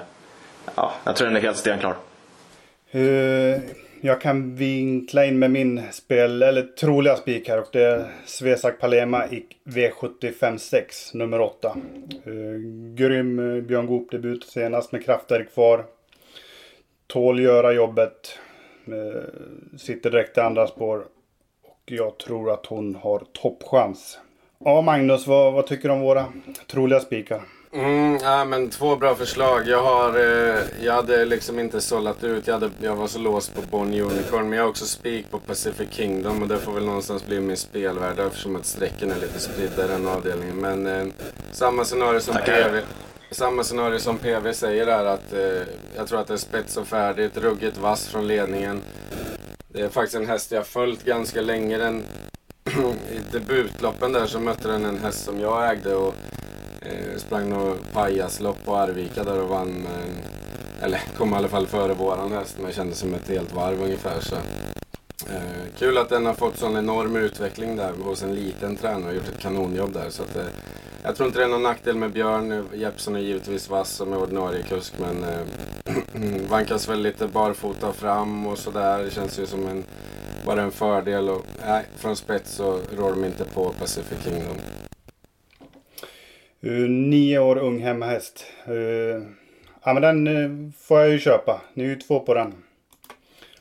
ja, 0.76 0.94
jag 1.04 1.16
tror 1.16 1.28
den 1.28 1.38
är 1.38 1.42
helt 1.42 1.58
stenklar. 1.58 1.96
Uh, 2.96 3.60
jag 4.02 4.22
kan 4.22 4.56
vinkla 4.56 5.26
in 5.26 5.40
med 5.40 5.52
min 5.52 5.82
spel, 5.92 6.44
eller 6.44 6.62
troliga 6.62 7.16
spik 7.16 7.50
här 7.50 7.60
och 7.60 7.68
det 7.72 7.84
är 7.84 8.12
Svesak 8.26 8.80
Palema 8.80 9.28
i 9.28 9.46
V756 9.64 11.18
nummer 11.18 11.42
8. 11.42 11.78
Eh, 12.26 12.32
grym 12.96 13.56
eh, 13.56 13.62
Björn 13.62 13.88
Goop 13.88 14.12
debut 14.12 14.44
senast 14.44 14.92
med 14.92 15.06
kraftverk 15.06 15.54
kvar. 15.54 15.86
Tål 17.08 17.40
göra 17.40 17.74
jobbet. 17.74 18.40
Uh, 18.90 19.22
sitter 19.78 20.12
direkt 20.12 20.38
i 20.38 20.42
andra 20.42 20.68
spår. 20.68 21.06
Och 21.64 21.82
jag 21.86 22.18
tror 22.18 22.52
att 22.52 22.66
hon 22.66 22.96
har 22.96 23.24
toppchans. 23.34 24.20
Ja 24.66 24.82
Magnus, 24.82 25.28
vad, 25.28 25.54
vad 25.54 25.68
tycker 25.68 25.90
du 25.90 25.94
om 25.96 26.02
våra 26.02 26.26
troliga 26.68 27.00
spikar? 27.00 27.42
Mm, 27.74 28.18
ja, 28.22 28.46
men 28.46 28.70
två 28.70 28.96
bra 28.96 29.16
förslag. 29.16 29.68
Jag, 29.68 29.84
har, 29.84 30.20
eh, 30.20 30.60
jag 30.82 30.94
hade 30.94 31.26
liksom 31.26 31.60
inte 31.60 31.82
sållat 31.82 32.24
ut. 32.24 32.48
Jag, 32.48 32.54
hade, 32.54 32.70
jag 32.82 32.96
var 32.96 33.08
så 33.08 33.20
låst 33.20 33.56
på 33.56 33.62
Bonn 33.72 33.94
Unicorn. 33.94 34.50
Men 34.50 34.58
jag 34.58 34.66
har 34.66 34.70
också 34.70 34.86
spik 34.86 35.32
på 35.32 35.40
Pacific 35.40 35.88
Kingdom. 35.92 36.42
Och 36.42 36.48
det 36.48 36.58
får 36.58 36.72
väl 36.72 36.86
någonstans 36.86 37.26
bli 37.26 37.40
min 37.40 37.58
spelvärde 37.58 38.24
eftersom 38.24 38.56
att 38.56 38.66
strecken 38.66 39.12
är 39.12 39.16
lite 39.16 39.40
spridda 39.40 39.86
i 39.86 39.88
den 39.88 40.08
avdelningen. 40.08 40.56
Men 40.56 40.88
eh, 40.88 41.06
samma 41.52 41.86
scenario 41.86 42.20
som 42.20 42.34
Tackar. 42.34 42.64
PV. 42.64 42.82
Samma 43.32 43.64
scenario 43.64 44.00
som 44.00 44.18
PV 44.18 44.54
säger 44.54 44.88
är 44.88 45.06
att 45.06 45.34
eh, 45.34 45.68
jag 45.96 46.08
tror 46.08 46.20
att 46.20 46.28
det 46.28 46.34
är 46.34 46.38
spets 46.38 46.78
och 46.78 46.88
färdigt. 46.88 47.38
Ruggigt 47.38 47.78
vass 47.78 48.08
från 48.08 48.28
ledningen. 48.28 48.82
Det 49.68 49.82
är 49.82 49.90
faktiskt 49.90 50.16
en 50.16 50.28
häst 50.28 50.52
jag 50.52 50.68
följt 50.68 51.04
ganska 51.06 51.42
länge. 51.42 51.78
Den, 51.78 52.04
i 53.12 53.20
debutloppen 53.32 54.12
där 54.12 54.26
så 54.26 54.40
mötte 54.40 54.68
den 54.68 54.86
en 54.86 54.98
häst 54.98 55.26
som 55.26 55.40
jag 55.40 55.72
ägde. 55.72 55.96
Och 55.96 56.16
Eh, 56.86 57.18
sprang 57.18 57.50
nog 57.50 57.76
pajaslopp 57.94 58.66
på 58.66 58.76
Arvika 58.76 59.24
där 59.24 59.42
och 59.42 59.50
vann 59.50 59.88
Eh, 59.88 60.86
Eller 60.86 61.02
kom 61.18 61.34
i 61.34 61.36
alla 61.36 61.48
fall 61.48 61.68
före 61.68 61.94
våran 61.94 62.32
häst 62.32 62.58
men 62.62 62.72
kändes 62.72 62.98
som 62.98 63.14
ett 63.14 63.30
helt 63.30 63.54
varv 63.54 63.84
ungefär. 63.84 64.20
Så. 64.20 64.36
Eh, 64.36 65.78
kul 65.78 65.98
att 65.98 66.10
den 66.10 66.26
har 66.26 66.34
fått 66.34 66.58
sån 66.58 66.78
enorm 66.78 67.16
utveckling 67.16 67.76
där 67.76 67.92
hos 68.04 68.24
en 68.24 68.36
liten 68.36 68.76
tränare 68.76 69.10
och 69.10 69.16
gjort 69.16 69.28
ett 69.28 69.40
kanonjobb 69.40 69.94
där. 69.94 70.10
Så 70.10 70.24
att, 70.24 70.36
eh, 70.36 70.46
jag 71.04 71.16
tror 71.16 71.28
inte 71.28 71.40
det 71.40 71.46
är 71.46 71.50
någon 71.50 71.64
nackdel 71.64 71.96
med 71.96 72.12
Björn. 72.12 72.68
Jeppsson 72.74 73.16
är 73.16 73.20
givetvis 73.20 73.70
vass 73.70 73.90
som 73.90 74.14
är 74.14 74.18
ordinarie 74.18 74.64
kusk 74.64 74.94
men 75.00 75.24
eh, 75.24 76.00
vankas 76.50 76.90
väl 76.90 77.02
lite 77.02 77.28
barfota 77.28 77.94
fram 77.94 78.48
och 78.48 78.58
sådär. 78.58 79.04
Det 79.04 79.12
känns 79.12 79.40
ju 79.40 79.46
som 79.46 79.68
en 79.68 79.84
var 80.46 80.56
det 80.56 80.62
en 80.62 80.72
fördel. 80.72 81.30
Och, 81.30 81.46
nej, 81.68 81.86
från 81.98 82.16
spets 82.16 82.52
så 82.52 82.80
rår 82.98 83.10
de 83.10 83.26
inte 83.26 83.46
på 83.46 83.74
Pacific 83.80 84.24
Kingdom. 84.24 84.58
Uh, 86.66 86.90
nio 86.90 87.40
år 87.40 87.58
ung 87.58 87.80
hemmahäst. 87.80 88.46
Uh, 88.70 89.24
ja 89.84 89.94
men 89.94 90.02
den 90.02 90.28
uh, 90.28 90.72
får 90.80 91.00
jag 91.00 91.10
ju 91.10 91.20
köpa. 91.20 91.62
Ni 91.74 91.84
är 91.84 91.88
ju 91.88 91.96
två 91.96 92.20
på 92.20 92.34
den. 92.34 92.54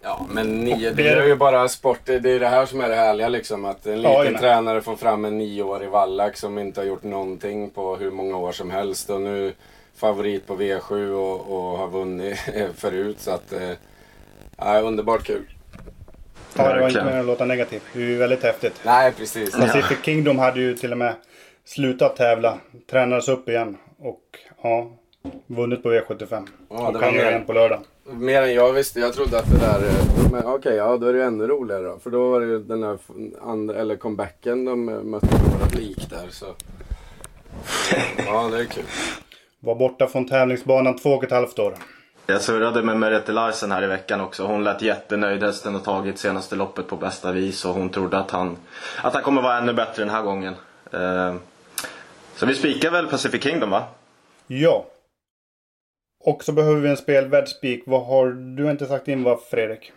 Ja, 0.03 0.27
men 0.31 0.65
nio, 0.65 0.91
det 0.91 1.09
är 1.09 1.27
ju 1.27 1.37
bara 1.37 1.69
sport. 1.69 2.01
Det 2.05 2.15
är 2.15 2.41
det 2.41 2.49
här 2.49 2.67
som 2.67 2.81
är 2.81 2.89
det 2.89 2.95
härliga 2.95 3.29
liksom. 3.29 3.65
Att 3.65 3.87
en 3.87 4.03
liten 4.03 4.33
ja, 4.33 4.39
tränare 4.39 4.81
får 4.81 4.97
fram 4.97 5.25
en 5.25 5.39
nioårig 5.39 5.89
vallack 5.91 6.37
som 6.37 6.59
inte 6.59 6.81
har 6.81 6.87
gjort 6.87 7.03
någonting 7.03 7.71
på 7.71 7.97
hur 7.97 8.11
många 8.11 8.37
år 8.37 8.53
som 8.53 8.71
helst. 8.71 9.11
Och 9.11 9.21
nu 9.21 9.53
favorit 9.95 10.47
på 10.47 10.57
V7 10.57 11.11
och, 11.11 11.41
och 11.41 11.79
har 11.79 11.89
vunnit 11.89 12.39
förut. 12.75 13.21
Så 13.21 13.31
att, 13.31 13.53
eh, 13.53 14.87
underbart 14.87 15.25
kul. 15.25 15.52
Ja, 16.57 16.75
det 16.75 16.81
var 16.81 16.89
inte 16.89 17.01
meningen 17.01 17.21
att 17.21 17.27
låta 17.27 17.45
negativt. 17.45 17.83
Det 17.93 18.03
är 18.03 18.07
ju 18.07 18.17
väldigt 18.17 18.43
häftigt. 18.43 18.81
Nej, 18.85 19.13
precis. 19.13 19.53
Pacific 19.53 19.91
ja. 19.91 19.97
Kingdom 20.03 20.39
hade 20.39 20.61
ju 20.61 20.75
till 20.75 20.93
och 20.93 20.99
med 20.99 21.15
slutat 21.65 22.17
tävla. 22.17 22.59
Tränades 22.91 23.29
upp 23.29 23.49
igen. 23.49 23.77
Och 23.99 24.23
ja, 24.63 24.91
vunnit 25.47 25.83
på 25.83 25.93
V75. 25.93 26.47
Ja, 26.71 26.89
och 26.89 27.01
kan 27.01 27.15
göra 27.15 27.31
en 27.31 27.45
på 27.45 27.53
lördag. 27.53 27.81
Mer 28.05 28.43
än 28.43 28.55
jag 28.55 28.73
visste. 28.73 29.01
Jag 29.01 29.13
trodde 29.15 29.39
att 29.39 29.51
det 29.51 29.59
där... 29.59 29.91
Okej, 30.29 30.49
okay, 30.49 30.75
ja 30.75 30.97
då 30.97 31.07
är 31.07 31.13
det 31.13 31.25
ännu 31.25 31.47
roligare 31.47 31.83
då. 31.83 31.99
För 31.99 32.11
då 32.11 32.31
var 32.31 32.41
det 32.41 32.47
ju 32.47 32.59
den 32.59 32.81
där 32.81 32.99
andra, 33.43 33.75
eller 33.75 33.97
comebacken 33.97 34.65
de 34.65 34.85
mötte 34.85 35.27
några 35.27 35.67
lik 35.79 36.11
där. 36.11 36.29
Så. 36.31 36.47
Ja, 38.27 38.49
det 38.53 38.61
är 38.61 38.65
kul. 38.65 38.85
Var 39.61 39.75
borta 39.75 40.07
från 40.07 40.29
tävlingsbanan 40.29 40.97
två 40.97 41.11
och 41.11 41.25
ett 41.25 41.31
halvt 41.31 41.59
år. 41.59 41.75
Jag 42.27 42.43
surrade 42.43 42.83
med 42.83 42.97
Merete 42.97 43.33
Larsen 43.33 43.73
här 43.73 43.85
i 43.85 43.87
veckan 43.87 44.21
också. 44.21 44.47
Hon 44.47 44.65
lät 44.65 44.83
jättenöjd. 44.83 45.43
Hästen 45.43 45.75
har 45.75 45.81
tagit 45.81 46.19
senaste 46.19 46.57
loppet 46.57 46.89
på 46.89 46.97
bästa 46.97 47.33
vis 47.33 47.65
och 47.65 47.75
hon 47.75 47.91
trodde 47.91 48.19
att 48.19 48.31
han, 48.31 48.57
att 49.03 49.15
han 49.15 49.23
kommer 49.23 49.43
vara 49.43 49.59
ännu 49.59 49.73
bättre 49.73 50.03
den 50.05 50.15
här 50.15 50.23
gången. 50.23 50.55
Eh, 50.93 51.35
så 52.35 52.47
vi 52.47 52.55
spikar 52.55 52.91
väl 52.91 53.07
Pacific 53.07 53.43
Kingdom 53.43 53.71
va? 53.71 53.85
Ja. 54.47 54.87
Och 56.25 56.45
så 56.45 56.53
behöver 56.53 56.81
vi 56.81 56.89
en 56.89 56.97
spelvärd 56.97 57.49
spik. 57.49 57.83
Vad 57.87 58.07
har 58.07 58.27
du 58.57 58.71
inte 58.71 58.87
sagt 58.87 59.09
in 59.09 59.23
vad 59.23 59.43
Fredrik? 59.43 59.93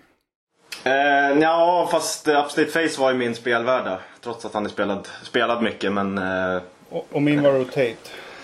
Eh, 0.84 1.40
ja, 1.42 1.88
fast 1.92 2.28
Upstate 2.28 2.66
Face 2.66 3.02
var 3.02 3.12
ju 3.12 3.18
min 3.18 3.36
spelvärda. 3.36 4.00
Trots 4.22 4.46
att 4.46 4.54
han 4.54 4.66
är 4.66 4.70
spelad, 4.70 5.08
spelad 5.24 5.64
mycket 5.64 5.92
men... 5.92 6.18
Eh... 6.18 6.62
Och, 6.90 7.08
och, 7.12 7.22
min 7.22 7.44
var 7.44 7.52
Rotate. 7.52 7.96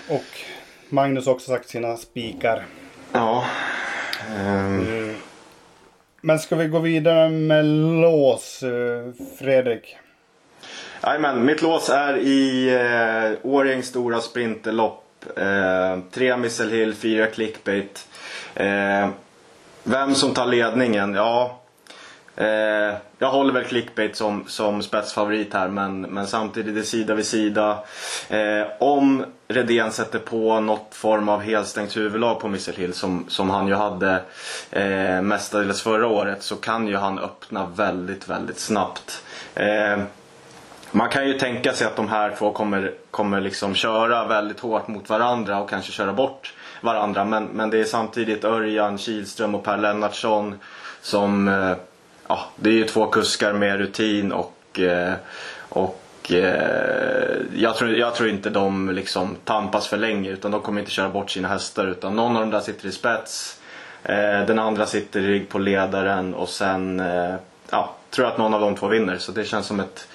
Och 0.10 0.24
Magnus 0.90 1.26
har 1.26 1.34
också 1.34 1.52
sagt 1.52 1.70
sina 1.70 1.98
spikar. 1.98 2.66
Ja. 3.12 3.46
Um... 4.38 5.16
Men 6.22 6.40
ska 6.40 6.56
vi 6.56 6.68
gå 6.68 6.80
vidare 6.80 7.30
med 7.30 7.66
lås, 8.02 8.64
eh, 8.64 9.26
Fredrik? 9.40 9.98
Jajamän, 11.04 11.46
mitt 11.46 11.62
lås 11.62 11.90
är 11.90 12.18
i 12.18 12.70
eh, 12.70 13.52
Årjängs 13.52 13.88
stora 13.88 14.22
sprinterlopp. 14.22 15.04
Eh, 15.38 16.00
tre 16.12 16.38
Missile 16.38 16.76
Hill, 16.76 16.96
fyra 16.96 17.28
clickbait. 17.28 18.08
Eh, 18.56 19.10
vem 19.84 20.16
som 20.16 20.34
tar 20.34 20.46
ledningen? 20.46 21.14
Ja, 21.14 21.61
Eh, 22.36 22.96
jag 23.18 23.32
håller 23.32 23.54
väl 23.54 23.64
clickbait 23.64 24.16
som, 24.16 24.44
som 24.48 24.84
spetsfavorit 24.84 25.54
här 25.54 25.68
men, 25.68 26.02
men 26.02 26.28
samtidigt 26.28 26.78
är 26.78 26.82
sida 26.82 27.16
vid 27.16 27.26
sida. 27.26 27.80
Eh, 28.30 28.68
om 28.80 29.26
Redén 29.48 29.92
sätter 29.92 30.20
på 30.20 30.60
något 30.60 30.88
form 30.92 31.30
av 31.30 31.42
helstängt 31.42 31.98
huvudlag 31.98 32.40
på 32.40 32.48
Missile 32.48 32.78
Hill 32.78 32.94
som, 32.94 33.26
som 33.28 33.50
han 33.50 33.68
ju 33.68 33.74
hade 33.74 34.22
eh, 34.72 35.22
mestadels 35.22 35.82
förra 35.82 36.08
året 36.08 36.44
så 36.44 36.56
kan 36.56 36.88
ju 36.88 36.96
han 36.96 37.20
öppna 37.20 37.66
väldigt, 37.66 38.30
väldigt 38.30 38.60
snabbt. 38.60 39.24
Eh, 39.56 40.00
man 40.92 41.10
kan 41.10 41.28
ju 41.28 41.34
tänka 41.34 41.74
sig 41.74 41.88
att 41.88 41.96
de 41.96 42.10
här 42.10 42.36
två 42.38 42.52
kommer, 42.52 42.94
kommer 43.12 43.42
liksom 43.42 43.76
köra 43.76 44.28
väldigt 44.28 44.60
hårt 44.60 44.88
mot 44.88 45.10
varandra 45.10 45.60
och 45.60 45.70
kanske 45.70 45.92
köra 45.92 46.14
bort 46.14 46.54
varandra. 46.82 47.26
Men, 47.26 47.46
men 47.46 47.70
det 47.70 47.80
är 47.80 47.84
samtidigt 47.84 48.44
Örjan 48.44 48.98
Kihlström 48.98 49.56
och 49.56 49.64
Per 49.64 49.78
Lennartsson 49.78 50.60
som 51.02 51.48
eh, 51.48 51.76
ja, 52.32 52.40
det 52.56 52.70
är 52.70 52.74
ju 52.74 52.84
två 52.84 53.06
kuskar 53.06 53.54
med 53.54 53.78
rutin 53.78 54.32
och, 54.32 54.80
eh, 54.80 55.14
och 55.70 56.32
eh, 56.32 57.38
jag, 57.56 57.76
tror, 57.76 57.96
jag 57.96 58.16
tror 58.16 58.30
inte 58.30 58.50
de 58.50 58.90
liksom 58.90 59.36
tampas 59.46 59.88
för 59.88 59.98
länge 59.98 60.30
utan 60.30 60.52
de 60.52 60.62
kommer 60.62 60.80
inte 60.80 60.92
köra 60.92 61.10
bort 61.10 61.32
sina 61.32 61.48
hästar 61.48 61.88
utan 61.88 62.16
någon 62.16 62.36
av 62.36 62.42
dem 62.42 62.52
där 62.52 62.60
sitter 62.60 62.88
i 62.88 62.92
spets. 62.92 63.60
Eh, 64.04 64.46
den 64.48 64.60
andra 64.60 64.86
sitter 64.86 65.20
i 65.20 65.28
rygg 65.28 65.50
på 65.50 65.60
ledaren 65.60 66.34
och 66.34 66.50
sen 66.50 67.00
ja, 67.70 67.96
tror 68.10 68.26
jag 68.26 68.32
att 68.32 68.38
någon 68.38 68.54
av 68.54 68.62
de 68.62 68.76
två 68.76 68.88
vinner 68.88 69.18
så 69.18 69.32
det 69.32 69.46
känns 69.46 69.66
som 69.66 69.80
ett 69.80 70.08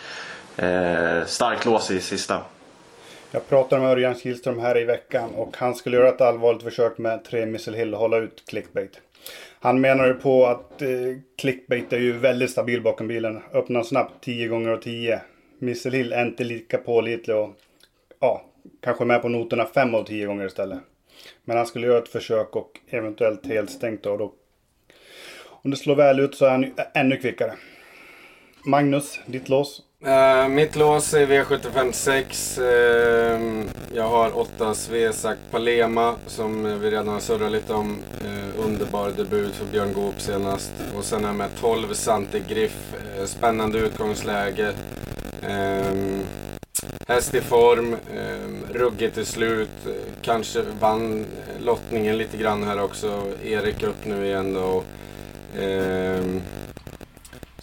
eh, 0.57 1.27
starkt 1.27 1.65
lås 1.65 1.91
i 1.91 2.01
sista. 2.01 2.43
Jag 3.31 3.49
pratade 3.49 3.83
med 3.83 3.91
Örjan 3.91 4.15
Kihlström 4.15 4.59
här 4.59 4.79
i 4.79 4.85
veckan 4.85 5.31
och 5.35 5.57
han 5.57 5.75
skulle 5.75 5.97
göra 5.97 6.09
ett 6.09 6.21
allvarligt 6.21 6.63
försök 6.63 6.99
med 6.99 7.25
tre 7.25 7.47
Missile 7.47 7.79
Hill 7.79 7.95
och 7.95 8.01
hålla 8.01 8.17
ut 8.17 8.43
clickbait. 8.47 9.01
Han 9.67 9.81
menar 9.81 10.07
ju 10.07 10.15
på 10.15 10.47
att 10.47 10.83
eh, 10.83 10.89
clickbait 11.37 11.93
är 11.93 11.99
ju 11.99 12.13
väldigt 12.13 12.51
stabil 12.51 12.83
bakom 12.83 13.09
bilen. 13.09 13.43
Öppnar 13.53 13.83
snabbt 13.83 14.25
10 14.25 14.49
gånger 14.49 14.71
och 14.71 14.83
10. 14.83 15.21
Missile 15.59 15.97
Hill 15.97 16.13
är 16.13 16.27
inte 16.27 16.45
lika 16.45 16.79
pålitlig 16.79 17.37
och 17.37 17.51
ja, 18.21 18.45
kanske 18.83 19.05
med 19.05 19.23
på 19.23 19.29
noterna 19.29 19.65
5 19.65 19.95
av 19.95 20.05
10 20.05 20.27
gånger 20.27 20.47
istället. 20.47 20.79
Men 21.45 21.57
han 21.57 21.67
skulle 21.67 21.87
göra 21.87 21.99
ett 21.99 22.09
försök 22.09 22.57
och 22.57 22.81
eventuellt 22.89 23.47
helt 23.47 23.71
stängt 23.71 24.03
då. 24.03 24.17
då. 24.17 24.33
Om 25.45 25.71
det 25.71 25.77
slår 25.77 25.97
väl 25.97 26.21
ut 26.21 26.35
så 26.35 26.47
är 26.47 26.51
han 26.51 26.75
ännu 26.95 27.17
kvickare. 27.17 27.53
Magnus, 28.65 29.21
ditt 29.27 29.49
lås? 29.49 29.83
Uh, 30.05 30.49
mitt 30.49 30.77
lås 30.77 31.15
är 31.15 31.27
V756. 31.27 32.61
Uh, 32.61 32.67
eh, 32.67 33.67
jag 33.95 34.09
har 34.09 34.39
8 34.39 34.75
Svesak 34.75 35.39
Palema 35.51 36.15
som 36.27 36.81
vi 36.81 36.91
redan 36.91 37.09
har 37.09 37.21
surrat 37.21 37.53
lite 37.53 37.73
om. 37.73 37.99
Uh, 38.25 38.65
underbar 38.67 39.11
debut 39.11 39.55
för 39.55 39.67
Björn 39.67 39.93
Goop 39.93 40.21
senast. 40.21 40.73
Och 40.97 41.05
sen 41.05 41.25
är 41.25 41.29
jag 41.29 41.37
med 41.37 41.51
12 41.61 41.95
Sante 41.95 42.41
Griff. 42.49 42.95
spännande 43.25 43.79
utgångsläge. 43.79 44.73
Um, 45.43 46.21
häst 47.09 47.35
i 47.35 47.41
form, 47.41 47.93
um, 47.95 48.65
ruggigt 48.73 49.15
till 49.15 49.27
slut. 49.27 49.71
kanske 50.23 50.63
vann 50.81 51.27
lottningen 51.59 52.19
lite 52.19 52.37
grann 52.37 52.65
här 52.65 52.83
också. 52.83 53.23
Erik 53.45 53.83
upp 53.83 54.05
nu 54.05 54.27
igen 54.27 54.55
då. 54.55 54.83
Um, 55.63 56.43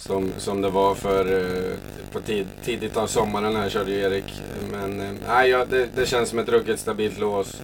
som, 0.03 0.31
som 0.37 0.61
det 0.61 0.69
var 0.69 0.95
för 0.95 1.39
eh, 1.39 1.77
på 2.11 2.19
tid, 2.19 2.47
tidigt 2.63 2.97
av 2.97 3.07
sommaren 3.07 3.55
här 3.55 3.69
körde 3.69 3.91
ju 3.91 3.99
Erik. 3.99 4.41
Men 4.71 5.01
eh, 5.01 5.11
nej, 5.27 5.49
ja, 5.49 5.65
det, 5.65 5.89
det 5.95 6.05
känns 6.05 6.29
som 6.29 6.39
ett 6.39 6.49
ruggigt 6.49 6.79
stabilt 6.79 7.19
lås. 7.19 7.61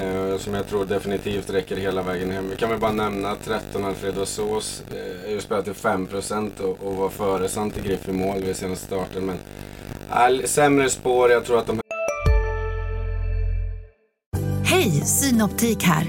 Eh, 0.00 0.38
som 0.38 0.54
jag 0.54 0.68
tror 0.68 0.84
definitivt 0.84 1.50
räcker 1.50 1.76
hela 1.76 2.02
vägen 2.02 2.30
hem. 2.30 2.50
Vi 2.50 2.56
kan 2.56 2.70
väl 2.70 2.78
bara 2.80 2.92
nämna 2.92 3.30
att 3.30 3.44
13 3.44 3.84
Alfredo 3.84 4.26
Sås 4.26 4.82
eh, 4.90 5.30
är 5.30 5.34
ju 5.34 5.40
spelat 5.40 5.64
till 5.64 5.74
5% 5.74 6.60
och, 6.60 6.86
och 6.86 6.96
var 6.96 7.08
före 7.08 7.48
Santi 7.48 7.80
Griff 7.80 8.08
i 8.08 8.12
mål 8.12 8.42
vid 8.42 8.56
senaste 8.56 8.86
starten. 8.86 9.26
Men 9.26 9.34
eh, 9.34 9.42
all, 10.22 10.46
sämre 10.46 10.90
spår, 10.90 11.30
jag 11.30 11.44
tror 11.44 11.58
att 11.58 11.66
de... 11.66 11.80
Hej, 14.64 14.90
Synoptik 14.90 15.82
här. 15.82 16.06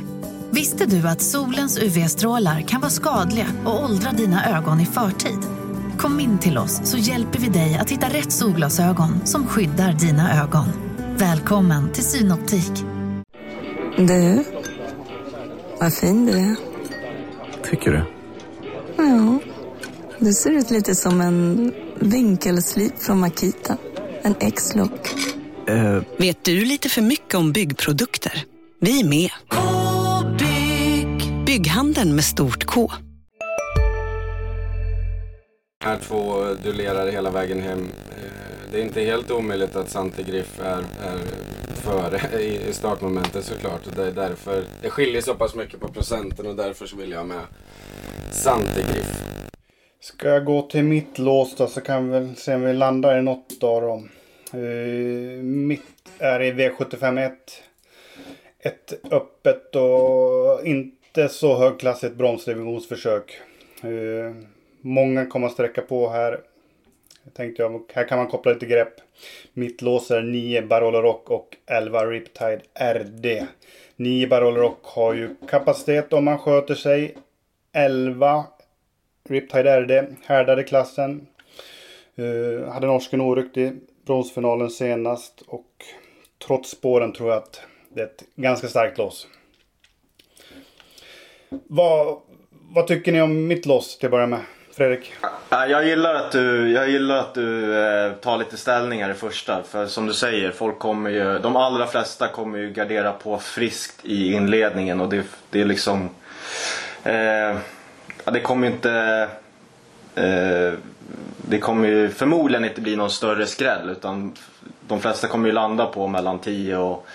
Visste 0.51 0.85
du 0.85 1.07
att 1.07 1.21
solens 1.21 1.77
UV-strålar 1.77 2.61
kan 2.61 2.81
vara 2.81 2.91
skadliga 2.91 3.47
och 3.65 3.83
åldra 3.83 4.11
dina 4.11 4.57
ögon 4.57 4.79
i 4.79 4.85
förtid? 4.85 5.54
Kom 5.97 6.19
in 6.19 6.39
till 6.39 6.57
oss 6.57 6.81
så 6.83 6.97
hjälper 6.97 7.39
vi 7.39 7.49
dig 7.49 7.75
att 7.75 7.89
hitta 7.89 8.07
rätt 8.09 8.31
solglasögon 8.31 9.25
som 9.25 9.47
skyddar 9.47 9.93
dina 9.93 10.43
ögon. 10.43 10.65
Välkommen 11.17 11.91
till 11.93 12.03
Synoptik. 12.03 12.71
Du, 13.97 14.43
vad 15.79 15.93
fin 15.93 16.25
du 16.25 16.31
är. 16.31 16.55
Tycker 17.69 17.91
du? 17.91 18.05
Ja, 18.97 19.39
du 20.19 20.33
ser 20.33 20.51
ut 20.51 20.71
lite 20.71 20.95
som 20.95 21.21
en 21.21 21.73
vinkelslip 21.99 22.99
från 22.99 23.19
Makita. 23.19 23.77
En 24.21 24.35
X-look. 24.39 25.15
Uh. 25.69 26.01
Vet 26.17 26.45
du 26.45 26.65
lite 26.65 26.89
för 26.89 27.01
mycket 27.01 27.35
om 27.35 27.51
byggprodukter? 27.51 28.43
Vi 28.81 28.99
är 28.99 29.05
med. 29.05 29.29
-bygg. 29.49 31.45
Bygghandeln 31.45 32.15
med 32.15 32.23
stort 32.23 32.65
K 32.65 32.91
här 35.85 35.97
två 35.97 36.43
duellerar 36.63 37.07
hela 37.07 37.29
vägen 37.29 37.61
hem. 37.61 37.79
Eh, 37.79 38.71
det 38.71 38.79
är 38.79 38.81
inte 38.81 39.01
helt 39.01 39.31
omöjligt 39.31 39.75
att 39.75 39.89
Santi 39.89 40.23
Griff 40.23 40.59
är, 40.59 40.77
är 40.79 41.19
före 41.75 42.41
i 42.41 42.73
startmomentet 42.73 43.45
såklart. 43.45 43.81
Det 43.95 44.03
är 44.07 44.11
därför 44.11 44.63
det 44.81 44.89
skiljer 44.89 45.21
så 45.21 45.35
pass 45.35 45.55
mycket 45.55 45.79
på 45.79 45.87
procenten 45.87 46.47
och 46.47 46.55
därför 46.55 46.85
så 46.85 46.95
vill 46.95 47.11
jag 47.11 47.17
ha 47.17 47.25
med 47.25 47.41
Santi 48.31 48.81
Griff. 48.93 49.23
Ska 49.99 50.29
jag 50.29 50.45
gå 50.45 50.61
till 50.61 50.83
mitt 50.83 51.19
lås 51.19 51.55
då 51.55 51.67
så 51.67 51.81
kan 51.81 52.05
vi 52.05 52.19
väl 52.19 52.35
se 52.35 52.55
om 52.55 52.61
vi 52.61 52.73
landar 52.73 53.19
i 53.19 53.21
något 53.21 53.63
av 53.63 53.81
dem. 53.81 54.09
Uh, 54.53 55.43
mitt 55.43 55.81
är 56.19 56.41
i 56.41 56.51
V751. 56.51 57.31
Ett 58.59 58.93
öppet 59.11 59.75
och 59.75 60.65
inte 60.65 61.29
så 61.29 61.57
högklassigt 61.57 62.15
bromsrevisionsförsök. 62.15 63.39
Uh, 63.83 64.25
eh, 64.25 64.33
Många 64.87 65.25
kommer 65.25 65.47
att 65.47 65.53
sträcka 65.53 65.81
på 65.81 66.09
här. 66.09 66.39
Tänkte 67.33 67.61
jag, 67.61 67.81
här 67.93 68.07
kan 68.07 68.17
man 68.17 68.27
koppla 68.27 68.53
lite 68.53 68.65
grepp. 68.65 68.93
Mittlåser 69.53 70.21
9 70.21 70.61
Barolo 70.61 71.01
Rock 71.01 71.29
och 71.29 71.57
11 71.65 72.05
Riptide 72.05 72.61
RD. 72.93 73.47
9 73.95 74.27
Barolo 74.27 74.61
Rock 74.61 74.79
har 74.83 75.13
ju 75.13 75.35
kapacitet 75.49 76.13
om 76.13 76.25
man 76.25 76.37
sköter 76.37 76.75
sig. 76.75 77.15
11 77.73 78.45
Riptide 79.29 79.81
RD 79.81 80.15
härdade 80.25 80.63
klassen. 80.63 81.27
Uh, 82.19 82.69
hade 82.69 82.87
norsken 82.87 83.21
orykt 83.21 83.57
i 83.57 83.71
bronsfinalen 84.05 84.69
senast 84.69 85.41
och 85.47 85.71
trots 86.47 86.69
spåren 86.69 87.13
tror 87.13 87.29
jag 87.29 87.37
att 87.37 87.61
det 87.89 88.01
är 88.01 88.05
ett 88.05 88.23
ganska 88.35 88.67
starkt 88.67 88.97
lås. 88.97 89.27
Vad, 91.49 92.21
vad 92.49 92.87
tycker 92.87 93.11
ni 93.11 93.21
om 93.21 93.47
mitt 93.47 93.65
lås 93.65 93.97
till 93.97 94.07
att 94.07 94.11
börja 94.11 94.27
med? 94.27 94.41
Fredrik? 94.77 95.13
Jag 95.49 95.85
gillar 95.85 96.15
att 96.15 96.31
du, 96.31 96.71
jag 96.71 96.89
gillar 96.89 97.17
att 97.17 97.33
du 97.33 97.77
eh, 97.85 98.11
tar 98.11 98.37
lite 98.37 98.57
ställningar 98.57 99.09
i 99.09 99.13
första. 99.13 99.63
För 99.63 99.87
som 99.87 100.05
du 100.07 100.13
säger, 100.13 100.51
folk 100.51 100.79
kommer 100.79 101.09
ju, 101.09 101.39
de 101.39 101.55
allra 101.55 101.87
flesta 101.87 102.27
kommer 102.27 102.57
ju 102.57 102.71
gardera 102.71 103.11
på 103.11 103.37
friskt 103.37 104.05
i 104.05 104.33
inledningen. 104.33 105.01
Och 105.01 105.09
det, 105.09 105.23
det 105.49 105.61
är 105.61 105.65
liksom... 105.65 106.09
Eh, 107.03 107.57
det 108.25 108.39
kommer 108.43 108.67
ju 108.67 108.73
inte... 108.73 109.27
Eh, 110.15 110.73
det 111.37 111.59
kommer 111.59 111.87
ju 111.87 112.09
förmodligen 112.09 112.65
inte 112.65 112.81
bli 112.81 112.95
någon 112.95 113.11
större 113.11 113.47
skräll. 113.47 113.89
Utan 113.89 114.33
de 114.87 115.01
flesta 115.01 115.27
kommer 115.27 115.47
ju 115.47 115.53
landa 115.53 115.85
på 115.85 116.07
mellan 116.07 116.39
10 116.39 116.77
och, 116.77 117.07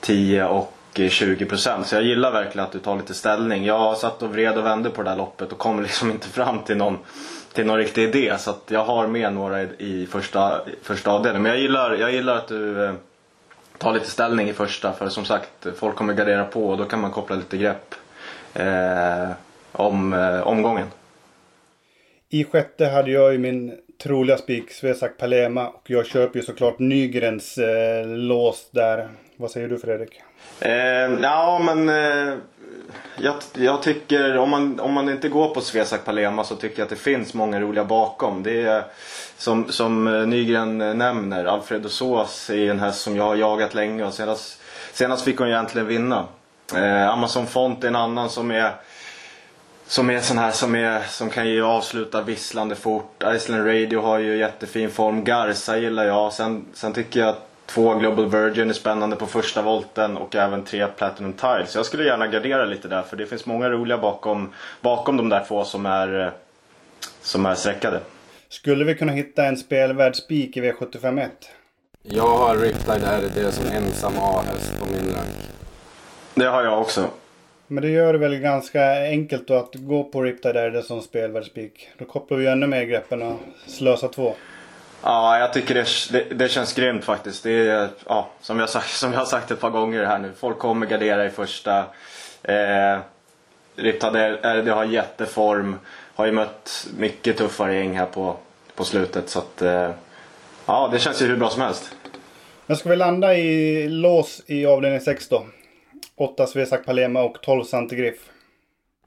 10 0.00 0.44
och 0.44 0.74
20% 0.94 1.82
Så 1.82 1.94
jag 1.94 2.02
gillar 2.02 2.32
verkligen 2.32 2.66
att 2.66 2.72
du 2.72 2.78
tar 2.78 2.96
lite 2.96 3.14
ställning. 3.14 3.64
Jag 3.64 3.96
satt 3.98 4.22
och 4.22 4.32
vred 4.32 4.58
och 4.58 4.66
vände 4.66 4.90
på 4.90 5.02
det 5.02 5.10
där 5.10 5.16
loppet 5.16 5.52
och 5.52 5.58
kom 5.58 5.82
liksom 5.82 6.10
inte 6.10 6.28
fram 6.28 6.58
till 6.58 6.76
någon, 6.76 6.98
till 7.52 7.66
någon 7.66 7.76
riktig 7.76 8.02
idé. 8.02 8.34
Så 8.38 8.50
att 8.50 8.62
jag 8.68 8.84
har 8.84 9.06
med 9.06 9.32
några 9.32 9.62
i, 9.62 9.68
i 9.78 10.06
första, 10.06 10.60
första 10.82 11.10
avdelningen. 11.10 11.42
Men 11.42 11.52
jag 11.52 11.60
gillar, 11.60 11.94
jag 11.94 12.12
gillar 12.12 12.36
att 12.36 12.48
du 12.48 12.84
eh, 12.84 12.92
tar 13.78 13.92
lite 13.92 14.10
ställning 14.10 14.48
i 14.48 14.52
första. 14.52 14.92
För 14.92 15.08
som 15.08 15.24
sagt, 15.24 15.66
folk 15.76 15.96
kommer 15.96 16.14
gardera 16.14 16.44
på 16.44 16.68
och 16.68 16.78
då 16.78 16.84
kan 16.84 17.00
man 17.00 17.10
koppla 17.10 17.36
lite 17.36 17.56
grepp 17.56 17.94
eh, 18.54 19.30
om 19.72 20.12
eh, 20.12 20.40
omgången. 20.40 20.86
I 22.28 22.44
sjätte 22.44 22.86
hade 22.86 23.10
jag 23.10 23.32
ju 23.32 23.38
min 23.38 23.78
troliga 24.02 24.36
spik 24.36 24.70
Svesak 24.70 25.18
Palema 25.18 25.68
och 25.68 25.90
jag 25.90 26.06
köper 26.06 26.38
ju 26.38 26.44
såklart 26.44 26.78
Nygrens 26.78 27.58
eh, 27.58 28.06
lås 28.06 28.70
där. 28.70 29.08
Vad 29.36 29.50
säger 29.50 29.68
du 29.68 29.78
Fredrik? 29.78 30.20
Eh, 30.60 30.70
ja 31.22 31.60
men 31.64 31.88
eh, 31.88 32.34
jag, 33.16 33.34
jag, 33.54 33.82
tycker 33.82 34.38
om 34.38 34.50
man, 34.50 34.80
om 34.80 34.92
man 34.92 35.08
inte 35.08 35.28
går 35.28 35.54
på 35.54 35.60
Svesak 35.60 36.04
Palema 36.04 36.44
så 36.44 36.56
tycker 36.56 36.78
jag 36.78 36.84
att 36.84 36.90
det 36.90 36.96
finns 36.96 37.34
många 37.34 37.60
roliga 37.60 37.84
bakom. 37.84 38.42
Det 38.42 38.62
är 38.62 38.84
som, 39.36 39.72
som 39.72 40.06
eh, 40.06 40.26
Nygren 40.26 40.80
eh, 40.80 40.94
nämner, 40.94 41.44
Alfredo 41.44 41.88
Sås 41.88 42.50
är 42.50 42.70
en 42.70 42.80
häst 42.80 43.00
som 43.00 43.16
jag 43.16 43.24
har 43.24 43.36
jagat 43.36 43.74
länge 43.74 44.04
och 44.04 44.14
senast, 44.14 44.60
senast 44.92 45.24
fick 45.24 45.38
hon 45.38 45.48
egentligen 45.48 45.86
vinna. 45.86 46.26
Eh, 46.74 47.08
Amazon 47.08 47.46
Font 47.46 47.84
är 47.84 47.88
en 47.88 47.96
annan 47.96 48.30
som 48.30 48.50
är 48.50 48.72
som 49.86 50.10
är 50.10 50.20
sån 50.20 50.38
här 50.38 50.50
som, 50.50 50.74
är, 50.74 51.00
som 51.00 51.30
kan 51.30 51.48
ju 51.48 51.64
avsluta 51.64 52.22
visslande 52.22 52.74
fort. 52.74 53.22
Iceland 53.34 53.66
Radio 53.66 54.00
har 54.00 54.18
ju 54.18 54.36
jättefin 54.36 54.90
form. 54.90 55.24
Garza 55.24 55.78
gillar 55.78 56.04
jag. 56.04 56.32
Sen, 56.32 56.64
sen 56.74 56.92
tycker 56.92 57.20
jag 57.20 57.28
att 57.28 57.51
två 57.66 57.94
Global 57.94 58.30
Virgin 58.30 58.70
är 58.70 58.74
spännande 58.74 59.16
på 59.16 59.26
första 59.26 59.62
volten 59.62 60.16
och 60.16 60.34
även 60.34 60.64
tre 60.64 60.86
Platinum 60.86 61.32
Tiles. 61.32 61.74
Jag 61.74 61.86
skulle 61.86 62.04
gärna 62.04 62.26
gardera 62.26 62.64
lite 62.64 62.88
där 62.88 63.02
för 63.02 63.16
det 63.16 63.26
finns 63.26 63.46
många 63.46 63.68
roliga 63.70 63.98
bakom, 63.98 64.52
bakom 64.80 65.16
de 65.16 65.28
där 65.28 65.44
två 65.48 65.64
som 65.64 65.86
är, 65.86 66.32
som 67.20 67.46
är 67.46 67.54
sträckade. 67.54 68.00
Skulle 68.48 68.84
vi 68.84 68.94
kunna 68.94 69.12
hitta 69.12 69.44
en 69.44 69.56
spelvärd 69.56 70.16
spik 70.16 70.56
i 70.56 70.60
V751? 70.60 71.28
Jag 72.02 72.38
har 72.38 72.56
Riptide 72.56 73.18
RD 73.18 73.54
som 73.54 73.66
ensam 73.66 74.12
A-häst 74.18 74.80
på 74.80 74.86
min 74.86 75.14
rank. 75.14 75.36
Det 76.34 76.44
har 76.44 76.64
jag 76.64 76.80
också. 76.80 77.08
Men 77.66 77.82
det 77.82 77.90
gör 77.90 78.12
det 78.12 78.18
väl 78.18 78.36
ganska 78.38 79.02
enkelt 79.02 79.48
då 79.48 79.54
att 79.54 79.74
gå 79.74 80.04
på 80.04 80.22
Riptide 80.22 80.70
RD 80.70 80.84
som 80.84 81.02
spelvärd 81.02 81.44
spik. 81.44 81.88
Då 81.98 82.04
kopplar 82.04 82.38
vi 82.38 82.46
ännu 82.46 82.66
mer 82.66 82.84
greppen 82.84 83.22
och 83.22 83.40
slösa 83.66 84.08
två. 84.08 84.34
Ja, 85.02 85.38
jag 85.38 85.52
tycker 85.52 85.74
det, 85.74 85.86
det, 86.10 86.34
det, 86.34 86.48
känns 86.48 86.74
grymt 86.74 87.04
faktiskt. 87.04 87.42
Det 87.42 87.68
är, 87.68 87.88
ja, 88.06 88.28
som, 88.40 88.58
jag 88.58 88.70
sagt, 88.70 88.90
som 88.96 89.12
jag 89.12 89.18
har 89.18 89.26
sagt 89.26 89.50
ett 89.50 89.60
par 89.60 89.70
gånger 89.70 90.04
här 90.04 90.18
nu. 90.18 90.32
Folk 90.38 90.58
kommer 90.58 90.86
gardera 90.86 91.26
i 91.26 91.30
första. 91.30 91.78
Eh, 92.42 92.98
Riptade 93.76 94.30
RD 94.32 94.68
eh, 94.68 94.74
har 94.74 94.84
jätteform. 94.84 95.78
Har 96.14 96.26
ju 96.26 96.32
mött 96.32 96.86
mycket 96.98 97.36
tuffare 97.36 97.74
gäng 97.74 97.96
här 97.96 98.06
på, 98.06 98.36
på 98.74 98.84
slutet. 98.84 99.28
Så 99.28 99.38
att, 99.38 99.62
eh, 99.62 99.90
ja, 100.66 100.88
det 100.92 100.98
känns 100.98 101.22
ju 101.22 101.26
hur 101.26 101.36
bra 101.36 101.50
som 101.50 101.62
helst. 101.62 101.94
Men 102.66 102.76
ska 102.76 102.88
vi 102.88 102.96
landa 102.96 103.34
i 103.34 103.88
lås 103.88 104.42
i 104.46 104.66
avdelning 104.66 105.00
6 105.00 105.28
då? 105.28 105.46
8 106.16 106.46
Svesak 106.46 106.84
Palema 106.84 107.22
och 107.22 107.40
12 107.42 107.64
Santigriff. 107.64 108.18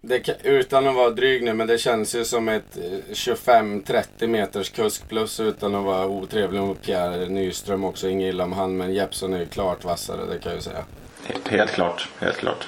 Det, 0.07 0.29
utan 0.43 0.87
att 0.87 0.95
vara 0.95 1.09
dryg 1.09 1.43
nu, 1.43 1.53
men 1.53 1.67
det 1.67 1.77
känns 1.77 2.15
ju 2.15 2.25
som 2.25 2.49
ett 2.49 2.77
25-30 3.09 4.03
eh, 4.19 4.27
meters 4.27 4.69
kusk 4.69 5.09
plus 5.09 5.39
utan 5.39 5.75
att 5.75 5.85
vara 5.85 6.05
otrevlig 6.05 6.61
mot 6.61 6.81
Pierre 6.81 7.29
Nyström 7.29 7.83
också. 7.83 8.09
Inget 8.09 8.29
illa 8.33 8.43
om 8.43 8.53
han, 8.53 8.77
men 8.77 8.93
Jeppsson 8.93 9.33
är 9.33 9.39
ju 9.39 9.45
klart 9.45 9.83
vassare, 9.83 10.25
det 10.25 10.39
kan 10.39 10.51
jag 10.51 10.57
ju 10.57 10.61
säga. 10.61 10.85
Helt, 11.23 11.47
helt 11.47 11.71
klart, 11.71 12.09
helt 12.19 12.37
klart. 12.37 12.67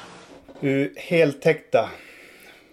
Uh, 0.63 0.88
heltäckta. 0.95 1.89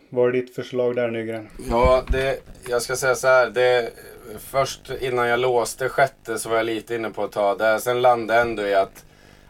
Vad 0.09 0.29
är 0.29 0.33
ditt 0.33 0.55
förslag 0.55 0.96
där 0.96 1.11
Nygren? 1.11 1.48
Ja, 1.70 2.05
det, 2.09 2.40
jag 2.68 2.83
ska 2.83 2.96
säga 2.96 3.14
så 3.14 3.27
här. 3.27 3.50
Det, 3.50 3.90
först 4.38 4.90
innan 5.00 5.29
jag 5.29 5.40
låste 5.40 5.88
sjätte 5.88 6.38
så 6.38 6.48
var 6.48 6.57
jag 6.57 6.66
lite 6.66 6.94
inne 6.94 7.11
på 7.11 7.24
att 7.24 7.33
ta 7.33 7.55
det. 7.55 7.81
Sen 7.81 8.03
landade 8.03 8.38
jag 8.38 8.48
ändå 8.48 8.62
i 8.66 8.74
att 8.74 9.05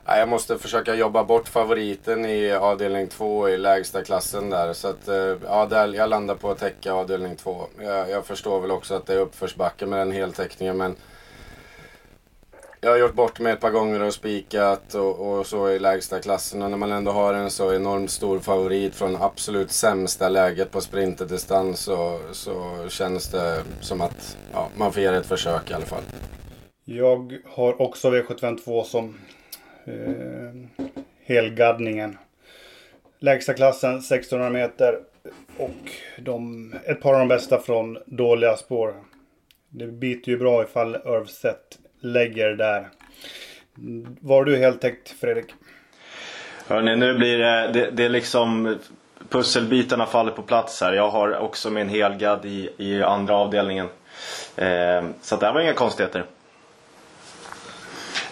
jag 0.06 0.28
måste 0.28 0.58
försöka 0.58 0.94
jobba 0.94 1.24
bort 1.24 1.48
favoriten 1.48 2.24
i 2.24 2.52
avdelning 2.52 3.08
2 3.08 3.48
i 3.48 3.58
lägsta 3.58 4.04
klassen 4.04 4.50
där. 4.50 4.72
Så 4.72 4.88
att, 4.88 5.08
eh, 5.08 5.36
ja, 5.44 5.66
där, 5.66 5.94
jag 5.94 6.10
landar 6.10 6.34
på 6.34 6.50
att 6.50 6.58
täcka 6.58 6.92
avdelning 6.92 7.36
2. 7.36 7.66
Jag, 7.80 8.10
jag, 8.10 8.26
förstår 8.26 8.60
väl 8.60 8.70
också 8.70 8.94
att 8.94 9.06
det 9.06 9.14
är 9.14 9.18
uppförsbacke 9.18 9.86
med 9.86 9.98
den 9.98 10.12
heltäckningen 10.12 10.76
men 10.76 10.96
jag 12.80 12.90
har 12.90 12.98
gjort 12.98 13.14
bort 13.14 13.40
mig 13.40 13.52
ett 13.52 13.60
par 13.60 13.70
gånger 13.70 14.02
och 14.02 14.14
spikat 14.14 14.94
och, 14.94 15.38
och, 15.38 15.46
så 15.46 15.70
i 15.70 15.78
lägsta 15.78 16.20
klassen. 16.20 16.62
Och 16.62 16.70
när 16.70 16.78
man 16.78 16.92
ändå 16.92 17.12
har 17.12 17.34
en 17.34 17.50
så 17.50 17.74
enormt 17.74 18.10
stor 18.10 18.38
favorit 18.38 18.94
från 18.94 19.16
absolut 19.16 19.70
sämsta 19.70 20.28
läget 20.28 20.70
på 20.70 20.80
sprinterdistans 20.80 21.80
så, 21.80 22.20
så 22.32 22.86
känns 22.88 23.30
det 23.30 23.62
som 23.80 24.00
att 24.00 24.36
ja, 24.52 24.68
man 24.76 24.92
får 24.92 25.02
ge 25.02 25.10
det 25.10 25.16
ett 25.16 25.26
försök 25.26 25.70
i 25.70 25.74
alla 25.74 25.86
fall. 25.86 26.02
Jag 26.84 27.38
har 27.46 27.82
också 27.82 28.10
V752 28.10 28.84
som 28.84 29.14
eh, 29.84 30.84
helgaddningen. 31.24 32.18
Lägsta 33.18 33.54
klassen 33.54 33.98
1600 33.98 34.50
meter 34.50 34.98
och 35.58 35.90
de, 36.18 36.72
ett 36.84 37.00
par 37.00 37.12
av 37.12 37.18
de 37.18 37.28
bästa 37.28 37.58
från 37.58 37.98
dåliga 38.06 38.56
spår. 38.56 38.94
Det 39.68 39.86
biter 39.86 40.32
ju 40.32 40.38
bra 40.38 40.62
ifall 40.62 40.94
Örvset 40.94 41.78
lägger 42.00 42.50
där. 42.50 42.88
Var 44.20 44.44
du 44.44 44.56
helt 44.56 44.80
täckt 44.80 45.08
Fredrik? 45.08 45.46
Hörni, 46.66 46.96
nu 46.96 47.14
blir 47.18 47.38
det, 47.38 47.70
det, 47.72 47.90
det 47.90 48.04
är 48.04 48.08
liksom 48.08 48.78
pusselbitarna 49.28 50.06
faller 50.06 50.32
på 50.32 50.42
plats 50.42 50.80
här. 50.80 50.92
Jag 50.92 51.10
har 51.10 51.36
också 51.36 51.70
min 51.70 51.88
helgad 51.88 52.44
i, 52.44 52.70
i 52.76 53.02
andra 53.02 53.36
avdelningen. 53.36 53.86
Eh, 54.56 55.04
så 55.20 55.36
det 55.36 55.46
här 55.46 55.52
var 55.52 55.60
inga 55.60 55.72
konstigheter. 55.72 56.24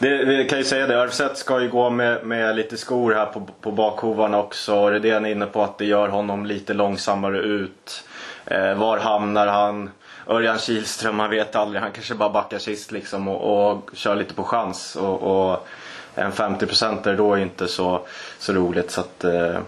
Det, 0.03 0.25
vi 0.25 0.49
kan 0.49 0.59
ju 0.59 0.65
säga 0.65 0.87
det, 0.87 1.03
Arvseth 1.03 1.35
ska 1.35 1.61
ju 1.61 1.69
gå 1.69 1.91
med, 1.91 2.27
med 2.27 2.57
lite 2.57 2.77
skor 2.77 3.13
här 3.15 3.27
på, 3.27 3.49
på 3.61 3.71
bakhovarna 3.71 4.39
också. 4.39 4.91
Det 4.91 4.97
är 4.97 5.01
det 5.01 5.11
han 5.11 5.27
är 5.27 5.31
inne 5.31 5.47
på 5.47 5.63
att 5.63 5.79
det 5.79 5.85
gör 5.85 6.09
honom 6.09 6.47
lite 6.47 6.75
långsammare 6.75 7.39
ut. 7.39 8.05
Eh, 8.47 8.75
var 8.75 8.99
hamnar 8.99 9.47
han? 9.47 9.91
Örjan 10.27 10.59
Kihlström, 10.59 11.17
man 11.17 11.31
vet 11.31 11.57
aldrig. 11.57 11.83
Han 11.83 11.93
kanske 11.93 12.15
bara 12.15 12.31
backar 12.31 12.59
sist 12.59 12.93
liksom 12.93 13.29
och, 13.29 13.71
och 13.73 13.91
kör 13.95 14.17
lite 14.17 14.35
på 14.35 14.45
chans. 14.45 14.97
Och, 14.97 15.23
och 15.23 15.67
en 16.15 16.33
50% 16.33 17.09
är 17.09 17.17
då 17.17 17.39
inte 17.39 17.69
så, 17.69 18.07
så 18.39 18.53
roligt. 18.53 18.91
Så 18.91 19.01
att, 19.01 19.25
eh, 19.25 19.59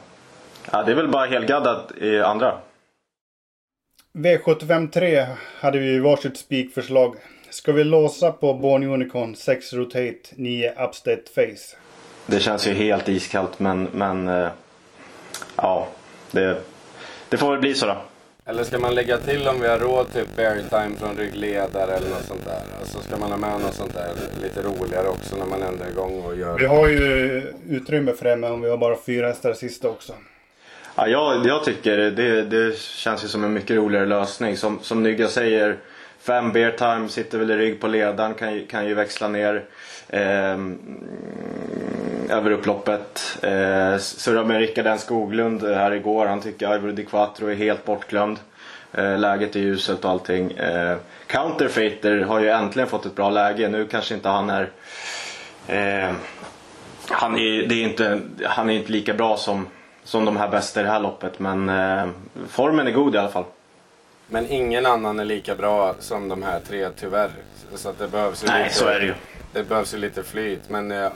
ja, 0.71 0.83
det 0.83 0.93
är 0.93 0.97
väl 0.97 1.09
bara 1.09 1.27
helgaddat 1.27 1.93
i 1.97 2.21
andra. 2.21 2.59
V75 4.15 4.91
3 4.91 5.27
hade 5.61 5.79
vi 5.79 5.99
varsitt 5.99 6.39
spikförslag. 6.39 7.17
Ska 7.55 7.73
vi 7.73 7.85
låsa 7.85 8.33
på 8.33 8.55
Born 8.55 8.85
Unicorn 8.85 9.37
6 9.37 9.73
Rotate 9.73 10.15
9 10.37 10.71
Upstate 10.71 11.23
Face? 11.35 11.77
Det 12.27 12.41
känns 12.41 12.67
ju 12.67 12.73
helt 12.73 13.09
iskallt 13.09 13.59
men, 13.59 13.89
men 13.93 14.29
uh, 14.29 14.49
ja, 15.57 15.89
det, 16.31 16.57
det 17.29 17.37
får 17.37 17.51
väl 17.51 17.61
bli 17.61 17.75
så 17.75 17.87
då. 17.87 17.97
Eller 18.45 18.65
ska 18.65 18.79
man 18.79 18.95
lägga 18.95 19.19
till 19.19 19.49
om 19.49 19.61
vi 19.61 19.69
har 19.69 19.79
råd 19.79 20.13
typ 20.13 20.39
airtime 20.39 20.97
från 20.99 21.17
ryggledare 21.17 21.97
eller 21.97 22.09
något 22.09 22.25
sånt 22.29 22.45
där? 22.45 22.63
Alltså 22.81 22.99
ska 23.01 23.17
man 23.17 23.31
ha 23.31 23.37
med 23.37 23.61
något 23.61 23.75
sånt 23.75 23.95
där 23.95 24.15
lite 24.43 24.63
roligare 24.63 25.09
också 25.09 25.37
när 25.37 25.47
man 25.47 25.63
ändå 25.63 25.85
är 25.85 25.89
igång 25.89 26.23
och 26.23 26.37
gör... 26.37 26.59
Vi 26.59 26.67
har 26.67 26.89
ju 26.89 27.43
utrymme 27.69 28.13
för 28.13 28.25
det 28.25 28.37
men 28.37 28.53
om 28.53 28.61
vi 28.61 28.71
har 28.71 28.77
bara 28.77 28.97
fyra 29.07 29.27
hästar 29.27 29.53
sista 29.53 29.89
också. 29.89 30.13
Ja, 30.97 31.09
jag, 31.09 31.47
jag 31.47 31.65
tycker 31.65 31.97
det, 31.97 32.43
det 32.43 32.79
känns 32.79 33.25
ju 33.25 33.29
som 33.29 33.45
en 33.45 33.53
mycket 33.53 33.77
roligare 33.77 34.07
lösning. 34.07 34.57
Som, 34.57 34.79
som 34.83 35.03
Nygga 35.03 35.29
säger, 35.29 35.77
fem 36.27 36.53
bear 36.53 36.71
time, 36.71 37.09
sitter 37.09 37.39
väl 37.39 37.51
i 37.51 37.57
rygg 37.57 37.81
på 37.81 37.87
ledaren, 37.87 38.35
kan, 38.35 38.55
ju- 38.55 38.67
kan 38.67 38.87
ju 38.87 38.95
växla 38.95 39.29
ner 39.29 39.65
eh, 40.09 40.59
över 42.31 42.51
upploppet. 42.51 43.39
Eh, 43.43 43.97
surrade 43.99 44.47
med 44.49 44.59
Rickard 44.59 44.87
N 44.87 44.99
Skoglund 44.99 45.65
eh, 45.65 45.77
här 45.77 45.93
igår. 45.93 46.27
Han 46.27 46.41
tycker 46.41 46.75
Ivor 46.75 46.93
Di 46.93 47.05
Quattro 47.05 47.49
är 47.51 47.55
helt 47.55 47.85
bortglömd. 47.85 48.39
Eh, 48.93 49.19
läget 49.19 49.57
är 49.57 49.61
ljuset 49.61 50.05
och 50.05 50.11
allting. 50.11 50.51
Eh, 50.53 50.97
Counterfeiter 51.27 52.21
har 52.21 52.41
ju 52.41 52.49
äntligen 52.51 52.89
fått 52.89 53.07
ett 53.07 53.15
bra 53.15 53.31
läge. 53.31 53.69
Nu 53.69 53.87
kanske 53.87 54.15
inte 54.15 54.29
han 54.29 54.51
är 54.51 54.71
eh, 55.67 56.15
han 57.09 57.35
är, 57.39 57.67
det 57.67 57.75
är 57.75 57.83
inte, 57.83 58.21
han 58.45 58.71
är 58.71 58.75
inte 58.75 58.93
lika 58.93 59.15
bra 59.15 59.37
som, 59.37 59.67
som 60.05 60.25
de 60.25 60.37
här 60.37 60.49
bästa 60.49 60.81
i 60.81 60.83
det 60.83 60.91
här 60.91 61.01
loppet 61.01 61.39
men 61.39 61.69
eh, 61.69 62.07
formen 62.49 62.87
är 62.87 62.91
god 62.91 63.15
i 63.15 63.19
alla 63.19 63.29
fall. 63.29 63.45
Men 64.29 64.51
ingen 64.51 64.87
annan 64.87 65.21
är 65.21 65.25
lika 65.25 65.55
bra 65.55 65.95
som 65.99 66.29
de 66.29 66.43
här 66.43 66.61
tre 66.61 66.89
tyvärr. 66.97 67.31
Så 67.75 67.89
att 67.89 67.99
det 67.99 68.09
behövs 68.09 68.45
ju 68.45 68.47
Nej, 68.47 68.65
lite, 68.65 68.75
så 68.75 68.87
är 68.87 69.01
det 69.01 69.07
ju. 69.07 69.15
Det 69.53 69.69
behövs 69.69 69.95
ju 69.95 69.99
lite 69.99 70.23
flyt. 70.23 70.61
Men 70.69 70.93
eh, 70.93 71.09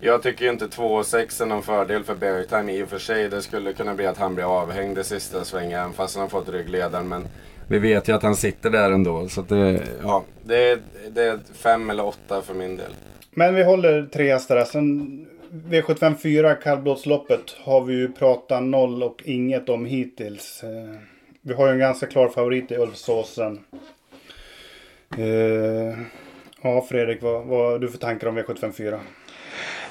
jag 0.00 0.22
tycker 0.22 0.44
ju 0.44 0.50
inte 0.50 0.66
2,6 0.66 1.42
är 1.42 1.46
någon 1.46 1.62
fördel 1.62 2.04
för 2.04 2.14
Bergtime 2.14 2.72
i 2.72 2.82
och 2.82 2.88
för 2.88 2.98
sig. 2.98 3.28
Det 3.28 3.42
skulle 3.42 3.72
kunna 3.72 3.94
bli 3.94 4.06
att 4.06 4.18
han 4.18 4.34
blir 4.34 4.60
avhängd 4.60 4.96
det 4.96 5.04
sista 5.04 5.44
svängen 5.44 5.92
fast 5.92 6.14
han 6.14 6.22
har 6.22 6.28
fått 6.28 6.48
ryggledaren. 6.48 7.08
Men 7.08 7.28
vi 7.68 7.78
vet 7.78 8.08
ju 8.08 8.12
att 8.12 8.22
han 8.22 8.36
sitter 8.36 8.70
där 8.70 8.90
ändå. 8.90 9.28
Så 9.28 9.40
att 9.40 9.48
det, 9.48 9.82
ja, 10.02 10.24
det, 10.44 10.70
är, 10.70 10.78
det 11.10 11.22
är 11.22 11.38
fem 11.54 11.90
eller 11.90 12.06
åtta 12.06 12.42
för 12.42 12.54
min 12.54 12.76
del. 12.76 12.90
Men 13.30 13.54
vi 13.54 13.64
håller 13.64 14.02
tre 14.02 14.32
hästar 14.32 14.56
där. 14.56 14.64
Sen 14.64 15.26
V75 15.50 16.16
4 16.16 16.54
kallblodsloppet 16.54 17.56
har 17.64 17.80
vi 17.80 17.94
ju 17.94 18.12
pratat 18.12 18.62
noll 18.62 19.02
och 19.02 19.22
inget 19.24 19.68
om 19.68 19.86
hittills. 19.86 20.64
Vi 21.42 21.54
har 21.54 21.66
ju 21.66 21.72
en 21.72 21.78
ganska 21.78 22.06
klar 22.06 22.28
favorit 22.28 22.72
i 22.72 22.76
Ulfsåsen. 22.76 23.64
Eh, 25.18 25.98
Ja 26.62 26.86
Fredrik, 26.88 27.22
vad, 27.22 27.44
vad 27.44 27.72
har 27.72 27.78
du 27.78 27.88
för 27.88 27.98
tankar 27.98 28.26
om 28.26 28.38
V75 28.38 28.72
4? 28.72 28.94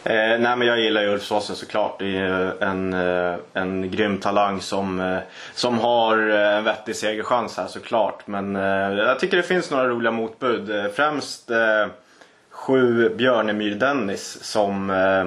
Eh, 0.04 0.40
nej 0.40 0.56
men 0.58 0.62
jag 0.62 0.80
gillar 0.80 1.02
ju 1.02 1.08
Ulf 1.08 1.24
såklart. 1.24 2.00
Det 2.00 2.06
är 2.06 2.10
ju 2.10 2.52
en, 2.60 2.94
eh, 2.94 3.36
en 3.54 3.92
grym 3.92 4.18
talang 4.18 4.62
som, 4.62 5.00
eh, 5.00 5.18
som 5.54 5.80
har 5.80 6.30
eh, 6.30 6.58
en 6.58 6.64
vettig 6.64 6.96
segerchans 6.96 7.58
här 7.58 7.68
såklart. 7.68 8.28
Men 8.28 8.56
eh, 8.56 8.62
jag 8.98 9.20
tycker 9.20 9.38
det 9.38 9.44
finns 9.44 9.72
några 9.72 9.88
roliga 9.88 10.12
motbud. 10.12 10.92
Främst 10.94 11.52
eh, 11.52 11.88
sju 12.50 13.10
Björnemyr 13.16 13.76
Dennis 13.76 14.44
som 14.44 14.90
eh, 14.90 15.26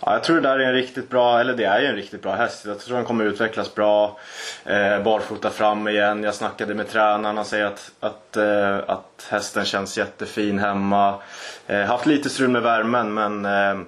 Ja, 0.00 0.12
jag 0.12 0.24
tror 0.24 0.36
det 0.36 0.48
där 0.48 0.58
är 0.58 0.66
en 0.66 0.72
riktigt 0.72 1.10
bra, 1.10 1.40
eller 1.40 1.54
det 1.54 1.64
är 1.64 1.80
ju 1.80 1.86
en 1.86 1.96
riktigt 1.96 2.22
bra 2.22 2.34
häst. 2.34 2.64
Jag 2.64 2.80
tror 2.80 2.96
den 2.96 3.06
kommer 3.06 3.24
utvecklas 3.24 3.74
bra. 3.74 4.18
Eh, 4.64 5.02
barfota 5.02 5.50
fram 5.50 5.88
igen. 5.88 6.22
Jag 6.22 6.34
snackade 6.34 6.74
med 6.74 6.88
tränaren. 6.88 7.36
Han 7.36 7.44
säger 7.44 7.64
att, 7.64 7.90
att, 8.00 8.36
eh, 8.36 8.76
att 8.86 9.28
hästen 9.30 9.64
känns 9.64 9.98
jättefin 9.98 10.58
hemma. 10.58 11.14
Eh, 11.66 11.80
haft 11.80 12.06
lite 12.06 12.30
strul 12.30 12.48
med 12.48 12.62
värmen 12.62 13.14
men 13.14 13.44
eh, 13.44 13.86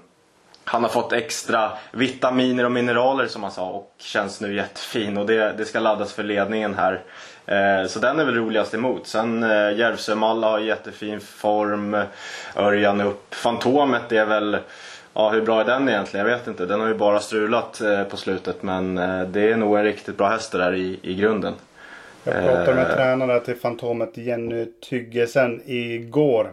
han 0.65 0.83
har 0.83 0.91
fått 0.91 1.13
extra 1.13 1.73
vitaminer 1.93 2.65
och 2.65 2.73
mineraler 2.73 3.27
som 3.27 3.43
han 3.43 3.53
sa 3.53 3.67
och 3.67 3.95
känns 3.99 4.41
nu 4.41 4.55
jättefin. 4.55 5.19
Och 5.19 5.27
det, 5.27 5.53
det 5.59 5.65
ska 5.65 5.81
laddas 5.81 6.13
för 6.13 6.23
ledningen 6.23 6.75
här. 6.75 7.03
Eh, 7.47 7.89
så 7.89 7.99
den 7.99 8.21
är 8.21 8.25
väl 8.25 8.35
roligast 8.35 8.75
emot. 8.75 9.07
Sen 9.07 9.43
eh, 9.43 9.77
Järvsö-Malla 9.77 10.51
har 10.51 10.59
jättefin 10.59 11.21
form. 11.21 11.97
Örjan 12.57 13.01
upp. 13.01 13.35
Fantomet 13.35 14.13
är 14.13 14.25
väl 14.25 14.59
Ja, 15.19 15.31
hur 15.31 15.43
bra 15.43 15.61
är 15.61 15.65
den 15.65 15.89
egentligen? 15.89 16.27
Jag 16.27 16.37
vet 16.37 16.47
inte. 16.47 16.67
Den 16.67 16.81
har 16.81 16.89
ju 16.89 16.95
bara 16.95 17.21
strulat 17.21 17.81
eh, 17.81 18.05
på 18.05 18.17
slutet 18.17 18.63
men 18.63 18.99
eh, 18.99 19.23
det 19.23 19.53
är 19.53 19.57
nog 19.57 19.79
en 19.79 19.85
riktigt 19.85 20.17
bra 20.17 20.29
häst 20.29 20.53
där 20.53 20.75
i, 20.75 20.99
i 21.03 21.15
grunden. 21.15 21.55
Jag 22.25 22.35
pratade 22.35 22.75
med 22.75 22.91
Eh, 22.91 22.97
tränare 22.97 23.41
till 23.41 23.57
Fantomet 23.57 24.17
Jenny 24.17 24.67
Tyggesen 24.81 25.63
igår. 25.67 26.53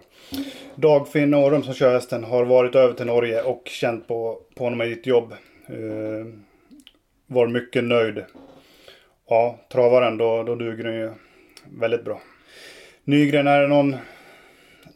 Dagfinn 0.75 1.33
Årum 1.33 1.63
som 1.63 1.73
kör 1.73 1.93
hästen 1.93 2.23
har 2.23 2.45
varit 2.45 2.75
över 2.75 2.93
till 2.93 3.05
Norge 3.05 3.41
och 3.41 3.61
känt 3.65 4.07
på, 4.07 4.39
på 4.55 4.63
honom 4.63 4.81
i 4.81 4.85
ditt 4.85 5.07
jobb. 5.07 5.33
Uh, 5.69 6.25
var 7.27 7.47
mycket 7.47 7.83
nöjd. 7.83 8.23
Ja, 9.29 9.59
travaren 9.71 10.17
då, 10.17 10.43
då 10.43 10.55
duger 10.55 10.83
den 10.83 10.95
ju 10.95 11.11
väldigt 11.79 12.05
bra. 12.05 12.21
Nygren, 13.03 13.47
är 13.47 13.61
det 13.61 13.67
någon, 13.67 13.95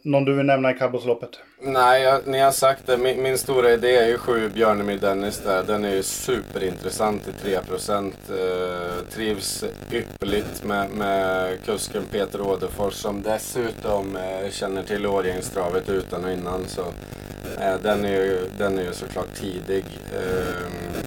någon 0.02 0.24
du 0.24 0.32
vill 0.32 0.46
nämna 0.46 0.70
i 0.70 0.74
kallblodsloppet? 0.74 1.30
Nej, 1.62 2.02
jag, 2.02 2.26
ni 2.26 2.38
har 2.38 2.50
sagt 2.50 2.86
det. 2.86 2.98
Min, 2.98 3.22
min 3.22 3.38
stora 3.38 3.72
idé 3.72 3.96
är 3.96 4.06
ju 4.06 4.18
sju 4.18 4.48
Björnemyr 4.48 4.98
Dennis 4.98 5.38
där. 5.38 5.64
Den 5.66 5.84
är 5.84 5.94
ju 5.94 6.02
superintressant 6.02 7.28
i 7.28 7.48
3%. 7.48 8.12
Eh, 8.30 9.04
trivs 9.10 9.64
ypperligt 9.90 10.64
med, 10.64 10.90
med 10.90 11.58
kusken 11.64 12.02
Peter 12.12 12.40
Åderfors 12.40 12.94
som 12.94 13.22
dessutom 13.22 14.16
eh, 14.16 14.50
känner 14.50 14.82
till 14.82 15.06
Årjängstravet 15.06 15.88
utan 15.88 16.24
och 16.24 16.32
innan. 16.32 16.64
Så, 16.68 16.80
eh, 17.60 17.74
den, 17.82 18.04
är 18.04 18.24
ju, 18.24 18.38
den 18.58 18.78
är 18.78 18.82
ju 18.82 18.92
såklart 18.92 19.34
tidig. 19.34 19.84
Eh, 20.12 21.00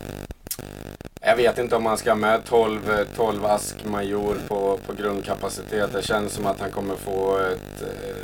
jag 1.25 1.36
vet 1.36 1.58
inte 1.58 1.75
om 1.75 1.84
man 1.84 1.97
ska 1.97 2.12
ha 2.12 2.15
med 2.15 2.45
12, 2.45 2.79
12 3.15 3.45
ask 3.45 3.86
Major 3.86 4.38
på, 4.47 4.79
på 4.88 4.93
grundkapacitet. 4.93 5.93
Det 5.93 6.01
känns 6.01 6.34
som 6.34 6.45
att 6.45 6.60
han 6.60 6.71
kommer 6.71 6.95
få 6.95 7.38
ett... 7.38 7.82
Eh, 7.82 8.23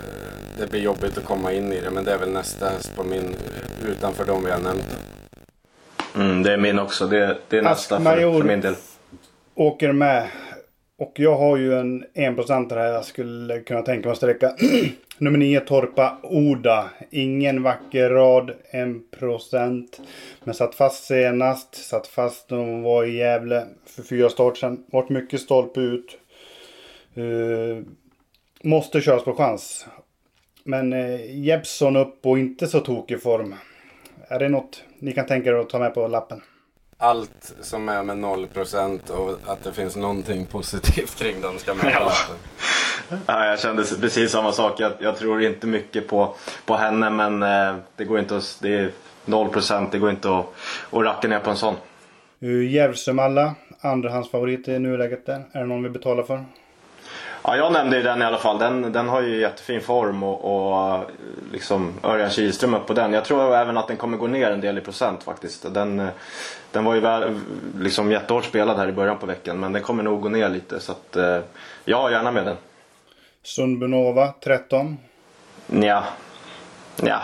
det 0.60 0.68
blir 0.68 0.82
jobbigt 0.82 1.18
att 1.18 1.26
komma 1.26 1.54
in 1.54 1.74
i 1.74 1.82
det 1.82 1.92
men 1.92 2.04
det 2.04 2.14
är 2.14 2.18
väl 2.18 2.32
nästa 2.32 2.70
häst 2.70 2.96
på 2.96 3.04
min 3.04 3.36
utanför 3.88 4.26
de 4.26 4.46
vi 4.46 4.52
har 4.52 4.60
nämnt. 4.60 4.98
Mm, 6.16 6.44
det 6.44 6.54
är 6.54 6.58
min 6.58 6.80
också. 6.80 7.08
Det, 7.08 7.38
det 7.50 7.58
är 7.58 7.62
nästa 7.62 8.02
för, 8.02 8.16
för 8.16 8.44
min 8.44 8.62
del. 8.62 8.76
Åker 9.56 9.92
med. 9.92 10.28
Och 10.98 11.12
jag 11.16 11.36
har 11.38 11.58
ju 11.58 11.80
en 11.80 12.04
1% 12.14 12.76
här 12.76 12.86
jag 12.86 13.06
skulle 13.06 13.60
kunna 13.60 13.82
tänka 13.82 14.08
mig 14.08 14.12
att 14.12 14.18
sträcka. 14.18 14.56
Nummer 15.18 15.38
9 15.38 15.60
Torpa 15.60 16.18
Oda. 16.24 16.90
Ingen 17.10 17.64
vacker 17.64 18.10
rad. 18.10 18.52
1%. 18.74 19.88
Men 20.44 20.56
satt 20.56 20.76
fast 20.76 21.04
senast. 21.04 21.76
Satt 21.76 22.08
fast 22.08 22.50
när 22.50 22.58
hon 22.58 22.84
var 22.84 23.06
i 23.06 23.18
Gävle 23.18 23.66
för 23.86 24.04
fyra 24.04 24.30
start 24.30 24.58
sedan. 24.58 24.84
Vart 24.92 25.10
mycket 25.10 25.42
stolpe 25.42 25.80
ut. 25.80 26.18
Eh, 27.14 27.84
måste 28.64 29.02
köras 29.02 29.24
på 29.24 29.34
chans. 29.34 29.86
Men 30.70 30.94
uh, 30.94 31.36
Jeppson 31.36 31.96
upp 31.96 32.26
och 32.26 32.40
inte 32.40 32.68
så 32.68 32.80
tokig 32.80 33.22
form. 33.22 33.56
Är 34.28 34.40
det 34.40 34.50
något 34.50 34.84
ni 35.00 35.14
kan 35.14 35.26
tänka 35.26 35.50
er 35.50 35.54
att 35.54 35.70
ta 35.70 35.80
med 35.80 35.94
på 35.94 36.08
lappen? 36.08 36.42
Allt 36.98 37.54
som 37.62 37.90
är 37.90 38.04
med 38.04 38.18
0% 38.18 39.12
och 39.12 39.40
att 39.46 39.64
det 39.64 39.74
finns 39.74 39.96
någonting 39.96 40.46
positivt 40.46 41.20
kring 41.20 41.42
den 41.42 41.60
ska 41.60 41.74
med. 41.74 41.92
Ja. 42.00 42.12
Ja, 43.26 43.46
jag 43.46 43.60
kände 43.60 43.84
precis 44.02 44.32
samma 44.32 44.52
sak. 44.52 44.80
Jag, 44.80 44.92
jag 45.00 45.18
tror 45.18 45.42
inte 45.42 45.68
mycket 45.68 46.08
på, 46.08 46.36
på 46.66 46.76
henne 46.76 47.10
men 47.10 47.44
eh, 47.44 47.76
det 47.96 48.06
går 48.06 48.20
inte 48.20 48.38
att, 48.38 48.60
det 48.62 48.76
är 48.76 48.92
0% 49.26 49.88
det 49.92 50.00
går 50.00 50.10
inte 50.10 50.38
att, 50.38 50.46
att 50.92 51.04
racka 51.04 51.28
ner 51.28 51.40
på 51.40 51.50
en 51.50 51.58
sån. 51.58 51.76
Järvsömalla, 52.70 53.56
andrahandsfavorit 53.82 54.68
i 54.68 54.80
nuläget 54.80 55.26
där. 55.26 55.44
Är 55.52 55.60
det 55.60 55.66
någon 55.66 55.84
vi 55.84 55.90
betalar 55.90 56.24
för? 56.24 56.46
Ja, 57.44 57.58
jag 57.58 57.74
nämnde 57.74 57.98
ju 57.98 58.04
den 58.04 58.22
i 58.22 58.26
alla 58.26 58.38
fall. 58.38 58.60
Den, 58.60 58.92
den 58.92 59.10
har 59.10 59.22
ju 59.22 59.40
jättefin 59.40 59.82
form 59.82 60.24
och, 60.24 60.46
och 60.46 61.06
liksom 61.52 61.94
Örjan 62.04 62.30
Kihlström 62.30 62.74
upp 62.74 62.88
på 62.88 62.94
den. 62.94 63.14
Jag 63.14 63.26
tror 63.26 63.56
även 63.56 63.78
att 63.78 63.88
den 63.88 63.98
kommer 63.98 64.18
gå 64.18 64.28
ner 64.28 64.52
en 64.52 64.62
del 64.62 64.78
i 64.78 64.82
procent 64.82 65.24
faktiskt. 65.24 65.74
Den, 65.74 66.08
den 66.72 66.84
var 66.84 66.94
ju 66.94 67.00
väl, 67.00 67.40
liksom 67.80 68.12
jättehårt 68.12 68.46
spelad 68.46 68.78
här 68.78 68.88
i 68.88 68.92
början 68.92 69.18
på 69.18 69.26
veckan 69.26 69.60
men 69.60 69.74
den 69.74 69.82
kommer 69.82 70.04
nog 70.04 70.22
gå 70.22 70.30
ner 70.30 70.50
lite 70.50 70.80
så 70.80 70.92
att 70.92 71.16
eh, 71.16 71.40
gärna 71.86 72.32
med 72.32 72.46
den. 72.46 72.58
Sundbunova 73.44 74.34
13. 74.44 74.98
Nja. 75.68 76.04
Nja. 77.02 77.22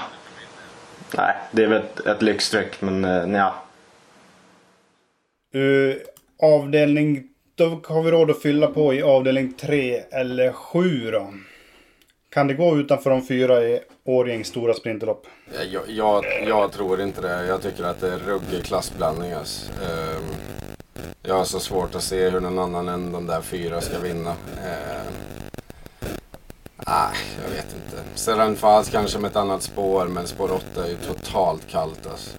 Nej, 1.17 1.35
det 1.51 1.63
är 1.63 1.67
väl 1.67 1.81
ett, 1.81 1.99
ett 1.99 2.21
lyxstreck 2.21 2.81
men 2.81 3.05
eh, 3.05 3.27
nja. 3.27 3.53
Uh, 5.55 5.95
avdelning... 6.41 7.23
Då 7.57 7.81
har 7.87 8.03
vi 8.03 8.11
råd 8.11 8.31
att 8.31 8.41
fylla 8.41 8.67
på 8.67 8.93
i 8.93 9.03
avdelning 9.03 9.53
3 9.53 10.03
eller 10.11 10.51
7 10.51 11.11
då. 11.11 11.33
Kan 12.29 12.47
det 12.47 12.53
gå 12.53 12.77
utanför 12.77 13.09
de 13.09 13.27
fyra 13.27 13.63
i 13.63 13.79
Årjängs 14.05 14.47
stora 14.47 14.73
sprinterlopp? 14.73 15.27
Jag, 15.71 15.83
jag, 15.87 16.25
jag 16.47 16.71
tror 16.71 17.01
inte 17.01 17.21
det. 17.21 17.45
Jag 17.45 17.61
tycker 17.61 17.83
att 17.83 18.01
det 18.01 18.13
är 18.13 18.17
ruggig 18.17 18.63
klassblandning. 18.63 19.31
Alltså. 19.31 19.71
Ehm, 19.71 20.23
jag 21.23 21.35
har 21.35 21.43
så 21.43 21.59
svårt 21.59 21.95
att 21.95 22.03
se 22.03 22.29
hur 22.29 22.39
någon 22.39 22.59
annan 22.59 22.89
än 22.89 23.11
de 23.11 23.27
där 23.27 23.41
fyra 23.41 23.81
ska 23.81 23.99
vinna. 23.99 24.29
Äh, 24.29 25.11
Nej, 26.87 27.17
jag 27.43 27.49
vet 27.49 27.75
inte. 27.75 28.03
Serran 28.15 28.55
kanske 28.91 29.19
med 29.19 29.29
ett 29.31 29.35
annat 29.35 29.63
spår, 29.63 30.07
men 30.07 30.27
spår 30.27 30.51
8 30.51 30.85
är 30.85 30.89
ju 30.89 30.95
totalt 30.95 31.67
kallt 31.67 32.07
alltså. 32.11 32.31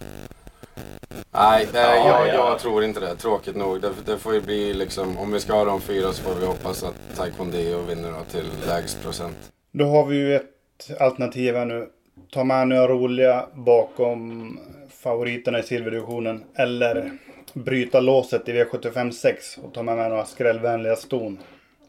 Nej, 1.30 1.68
det, 1.72 1.78
Ja, 1.78 1.96
jag, 1.96 2.28
ja. 2.28 2.34
jag 2.34 2.58
tror 2.58 2.84
inte 2.84 3.00
det. 3.00 3.16
Tråkigt 3.16 3.56
nog. 3.56 3.80
Det, 3.80 3.90
det 4.06 4.18
får 4.18 4.34
ju 4.34 4.40
bli 4.40 4.74
liksom, 4.74 5.18
om 5.18 5.32
vi 5.32 5.40
ska 5.40 5.52
ha 5.52 5.64
de 5.64 5.80
fyra 5.80 6.12
så 6.12 6.22
får 6.22 6.34
vi 6.40 6.46
hoppas 6.46 6.82
att 6.84 6.94
Taekwondo 7.16 7.80
vinner 7.88 8.12
då 8.12 8.24
till 8.30 8.50
lägst 8.66 9.02
procent. 9.02 9.36
Då 9.72 9.84
har 9.84 10.06
vi 10.06 10.16
ju 10.16 10.36
ett 10.36 11.00
alternativ 11.00 11.54
här 11.54 11.64
nu. 11.64 11.88
Ta 12.32 12.44
med 12.44 12.68
några 12.68 12.88
roliga 12.88 13.46
bakom 13.54 14.58
favoriterna 15.02 15.58
i 15.58 15.62
silverdivisionen. 15.62 16.44
Eller 16.54 17.12
bryta 17.52 18.00
låset 18.00 18.48
i 18.48 18.52
V75 18.52 19.10
6 19.10 19.58
och 19.58 19.74
ta 19.74 19.82
med 19.82 19.96
mig 19.96 20.08
några 20.08 20.24
skrällvänliga 20.24 20.96
ston. 20.96 21.38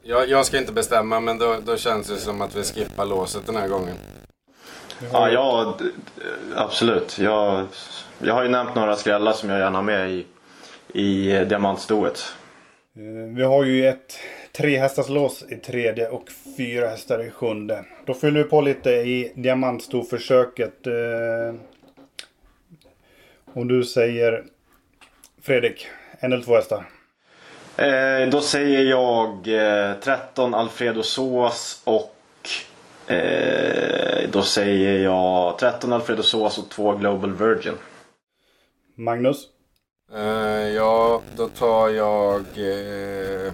Jag, 0.04 0.30
jag 0.30 0.46
ska 0.46 0.58
inte 0.58 0.74
bestämma 0.74 1.20
men 1.20 1.38
då, 1.38 1.56
då 1.66 1.78
känns 1.78 2.08
det 2.08 2.18
som 2.18 2.42
att 2.42 2.56
vi 2.56 2.64
skippar 2.64 3.06
låset 3.06 3.46
den 3.46 3.56
här 3.56 3.68
gången. 3.68 3.96
Ja, 5.12 5.30
ja 5.30 5.78
absolut. 6.56 7.20
Jag, 7.20 7.66
jag 8.22 8.34
har 8.34 8.44
ju 8.44 8.50
nämnt 8.50 8.76
några 8.76 8.96
skrällar 8.96 9.34
som 9.34 9.50
jag 9.50 9.60
gärna 9.60 9.78
har 9.78 9.84
med 9.84 10.12
i, 10.12 10.26
i 10.94 11.46
diamantstoet. 11.46 12.20
Eh, 12.96 13.36
Vi 13.36 13.44
har 13.44 13.64
ju 13.64 13.88
ett 13.88 14.20
tre 14.58 14.78
hästars 14.80 15.10
lås 15.10 15.44
i 15.50 15.56
tredje 15.56 16.10
och 16.10 16.24
fyra 16.58 16.88
hästar 16.88 17.24
i 17.28 17.30
sjunde. 17.32 17.86
Då 18.06 18.14
fyller 18.14 18.44
vi 18.44 18.50
på 18.50 18.62
lite 18.62 18.90
i 18.90 19.32
diamantstoförsöket. 19.36 20.88
Eh, 20.88 21.56
Om 23.54 23.68
du 23.68 23.84
säger 23.84 24.44
Fredrik, 25.42 25.88
en 26.20 26.34
eller 26.34 26.44
två 26.44 26.56
hästar. 26.56 26.86
Eh, 27.78 28.30
då 28.30 28.42
säger 28.42 28.82
jag 28.82 29.48
eh, 29.48 29.94
13 30.02 30.54
Alfredo 30.54 31.04
Sås 31.04 31.82
och 31.84 32.16
eh, 33.14 34.30
då 34.32 34.42
säger 34.42 35.04
jag 35.04 35.58
13 35.60 35.94
Alfredo 35.94 36.24
Sås 36.24 36.58
och 36.58 36.70
2 36.70 36.96
Global 36.96 37.34
Virgin. 37.36 37.74
Magnus? 38.98 39.48
Eh, 40.14 40.68
ja, 40.76 41.22
då 41.38 41.48
tar 41.48 41.90
jag... 41.90 42.42
eh, 42.58 43.54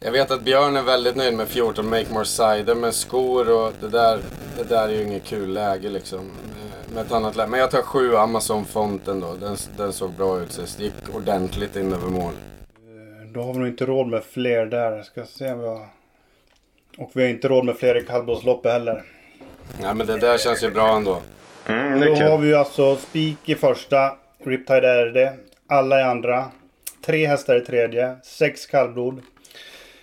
Jag 0.00 0.12
vet 0.12 0.30
att 0.30 0.42
Björn 0.42 0.76
är 0.76 0.82
väldigt 0.82 1.16
nöjd 1.16 1.34
med 1.36 1.48
14 1.48 1.90
Make 1.90 2.06
More 2.12 2.24
Cider 2.24 2.74
med 2.74 2.94
skor 2.94 3.50
och 3.50 3.72
det 3.80 3.88
där, 3.88 4.20
det 4.56 4.64
där 4.64 4.88
är 4.88 4.92
ju 4.92 5.02
inget 5.02 5.24
kul 5.24 5.52
läge 5.52 5.88
liksom. 5.88 6.18
eh, 6.20 6.94
Med 6.94 7.06
ett 7.06 7.12
annat 7.12 7.36
läge. 7.36 7.50
Men 7.50 7.60
jag 7.60 7.70
tar 7.70 7.82
7 7.82 8.16
Amazon 8.16 8.64
Fonten 8.64 9.20
då. 9.20 9.34
Den, 9.34 9.56
den 9.76 9.92
såg 9.92 10.10
bra 10.12 10.40
ut 10.40 10.52
sist. 10.52 10.80
Gick 10.80 10.94
ordentligt 11.14 11.76
in 11.76 11.92
över 11.92 12.08
mål. 12.08 12.32
Då 13.34 13.42
har 13.42 13.52
vi 13.52 13.58
nog 13.58 13.68
inte 13.68 13.86
råd 13.86 14.06
med 14.06 14.24
fler 14.24 14.66
där. 14.66 15.02
Ska 15.02 15.24
se 15.24 15.48
har... 15.48 15.86
Och 16.98 17.10
vi 17.14 17.22
har 17.22 17.28
inte 17.28 17.48
råd 17.48 17.64
med 17.64 17.76
fler 17.76 18.02
i 18.02 18.06
kallblodsloppet 18.06 18.72
heller. 18.72 19.04
Nej 19.80 19.94
men 19.94 20.06
det 20.06 20.18
där 20.18 20.38
känns 20.38 20.62
ju 20.64 20.70
bra 20.70 20.96
ändå. 20.96 21.20
Mm, 21.68 22.00
Då 22.00 22.14
har 22.14 22.38
vi 22.38 22.54
alltså 22.54 22.96
spik 22.96 23.38
i 23.44 23.54
första. 23.54 24.12
Riptide 24.44 24.88
är 24.88 25.06
det. 25.06 25.34
Alla 25.68 26.00
i 26.00 26.02
andra. 26.02 26.44
Tre 27.06 27.26
hästar 27.26 27.56
i 27.56 27.60
tredje. 27.60 28.16
Sex 28.24 28.66
kallblod. 28.66 29.22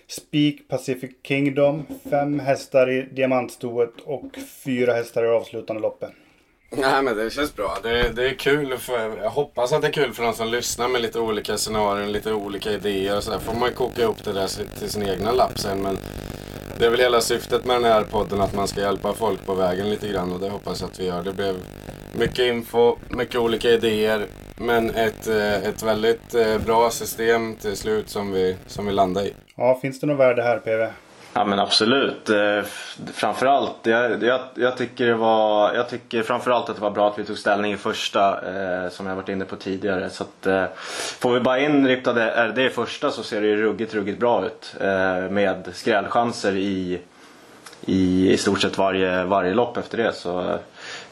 Spik 0.07 0.67
Pacific 0.67 1.11
Kingdom. 1.23 1.85
Fem 2.09 2.39
hästar 2.39 2.89
i 2.89 3.01
diamantstoet 3.01 3.93
och 4.05 4.37
fyra 4.63 4.93
hästar 4.93 5.23
i 5.25 5.27
avslutande 5.27 5.81
loppet. 5.81 6.09
Nej 6.71 7.01
men 7.01 7.17
det 7.17 7.29
känns 7.29 7.55
bra. 7.55 7.77
Det, 7.83 8.09
det 8.15 8.29
är 8.29 8.33
kul 8.33 8.77
för, 8.77 9.17
jag 9.23 9.29
hoppas 9.29 9.73
att 9.73 9.81
det 9.81 9.87
är 9.87 9.91
kul 9.91 10.13
för 10.13 10.23
de 10.23 10.33
som 10.33 10.47
lyssnar 10.47 10.87
med 10.87 11.01
lite 11.01 11.19
olika 11.19 11.57
scenarion, 11.57 12.11
lite 12.11 12.33
olika 12.33 12.71
idéer 12.71 13.17
och 13.17 13.23
sådär. 13.23 13.39
Får 13.39 13.53
man 13.59 13.71
koka 13.71 14.01
ihop 14.01 14.23
det 14.23 14.33
där 14.33 14.77
till 14.79 14.89
sin 14.89 15.03
egna 15.09 15.31
lapp 15.31 15.59
sen. 15.59 15.81
Men 15.81 15.97
det 16.79 16.85
är 16.85 16.89
väl 16.89 16.99
hela 16.99 17.21
syftet 17.21 17.65
med 17.65 17.75
den 17.75 17.83
här 17.83 18.03
podden 18.03 18.41
att 18.41 18.55
man 18.55 18.67
ska 18.67 18.81
hjälpa 18.81 19.13
folk 19.13 19.45
på 19.45 19.53
vägen 19.53 19.89
lite 19.89 20.07
grann 20.07 20.31
och 20.31 20.39
det 20.39 20.49
hoppas 20.49 20.81
jag 20.81 20.89
att 20.89 20.99
vi 20.99 21.05
gör. 21.05 21.23
Det 21.23 21.33
blev 21.33 21.55
mycket 22.13 22.39
info, 22.39 22.95
mycket 23.09 23.35
olika 23.35 23.69
idéer. 23.69 24.25
Men 24.57 24.89
ett, 24.89 25.27
eh, 25.27 25.53
ett 25.53 25.83
väldigt 25.83 26.35
eh, 26.35 26.57
bra 26.65 26.89
system 26.89 27.55
till 27.55 27.77
slut 27.77 28.09
som 28.09 28.31
vi, 28.31 28.55
som 28.67 28.85
vi 28.85 28.91
landade 28.91 29.27
i. 29.27 29.33
Ja, 29.55 29.79
finns 29.81 29.99
det 29.99 30.07
något 30.07 30.19
värde 30.19 30.43
här 30.43 30.59
PV? 30.59 30.91
Ja 31.37 31.45
men 31.45 31.59
absolut. 31.59 32.29
Eh, 32.29 32.63
framförallt, 33.13 33.75
jag, 33.83 34.23
jag, 34.23 34.39
jag, 34.55 34.77
tycker 34.77 35.05
det 35.05 35.13
var, 35.13 35.73
jag 35.73 35.89
tycker 35.89 36.23
framförallt 36.23 36.69
att 36.69 36.75
det 36.75 36.81
var 36.81 36.91
bra 36.91 37.09
att 37.09 37.19
vi 37.19 37.23
tog 37.23 37.37
ställning 37.37 37.73
i 37.73 37.77
första 37.77 38.31
eh, 38.31 38.89
som 38.89 39.07
jag 39.07 39.15
varit 39.15 39.29
inne 39.29 39.45
på 39.45 39.55
tidigare. 39.55 40.09
Så 40.09 40.23
att, 40.23 40.45
eh, 40.45 40.65
får 41.19 41.33
vi 41.33 41.39
bara 41.39 41.59
in 41.59 41.87
riktade 41.87 42.47
RD 42.47 42.65
i 42.65 42.69
första 42.69 43.11
så 43.11 43.23
ser 43.23 43.41
det 43.41 43.47
ju 43.47 43.61
ruggigt, 43.61 43.93
ruggigt 43.93 44.19
bra 44.19 44.45
ut. 44.45 44.75
Eh, 44.79 45.29
med 45.31 45.69
skrällchanser 45.73 46.55
i, 46.55 47.01
i, 47.85 48.31
i 48.31 48.37
stort 48.37 48.61
sett 48.61 48.77
varje, 48.77 49.23
varje 49.23 49.53
lopp 49.53 49.77
efter 49.77 49.97
det. 49.97 50.13
Så, 50.13 50.39
eh, 50.39 50.55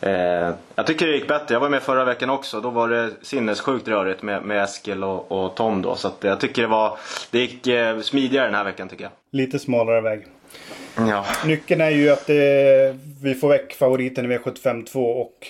eh, 0.05 0.53
jag 0.75 0.87
tycker 0.87 1.07
det 1.07 1.13
gick 1.13 1.27
bättre. 1.27 1.53
Jag 1.55 1.59
var 1.59 1.69
med 1.69 1.81
förra 1.81 2.05
veckan 2.05 2.29
också. 2.29 2.61
Då 2.61 2.69
var 2.69 2.89
det 2.89 3.11
sinnessjukt 3.21 3.87
rörigt 3.87 4.21
med, 4.21 4.43
med 4.43 4.63
Eskil 4.63 5.03
och, 5.03 5.31
och 5.31 5.55
Tom 5.55 5.81
då. 5.81 5.95
Så 5.95 6.07
att 6.07 6.17
jag 6.21 6.39
tycker 6.39 6.61
det 6.61 6.67
var, 6.67 6.97
det 7.31 7.39
gick 7.39 7.67
eh, 7.67 7.99
smidigare 7.99 8.45
den 8.45 8.55
här 8.55 8.63
veckan 8.63 8.89
tycker 8.89 9.03
jag. 9.03 9.11
Lite 9.31 9.59
smalare 9.59 10.01
väg. 10.01 10.27
Ja. 10.97 11.25
Nyckeln 11.45 11.81
är 11.81 11.89
ju 11.89 12.09
att 12.09 12.27
det, 12.27 12.95
vi 13.21 13.35
får 13.35 13.49
väck 13.49 13.73
favoriten 13.73 14.31
i 14.31 14.37
V75 14.37 14.85
2 14.85 15.03
och 15.05 15.47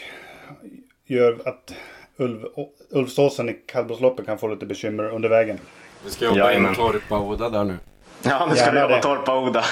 gör 1.07 1.37
att 1.45 1.73
Ulv, 2.17 2.43
Ulfsåsen 2.89 3.49
i 3.49 3.53
kallblodsloppet 3.53 4.25
kan 4.25 4.37
få 4.37 4.47
lite 4.47 4.65
bekymmer 4.65 5.03
under 5.03 5.29
vägen. 5.29 5.59
Vi 6.05 6.11
ska 6.11 6.25
jobba 6.25 6.37
in 6.37 6.45
Jajamän. 6.45 6.75
Torpa-Oda 6.75 7.49
där 7.49 7.63
nu. 7.63 7.77
Ja, 8.23 8.45
nu 8.49 8.55
ska 8.55 8.65
Gärna 8.65 8.73
vi 8.73 8.81
jobba 8.81 8.95
det. 8.95 9.01
torpa 9.01 9.39
Oda. 9.39 9.63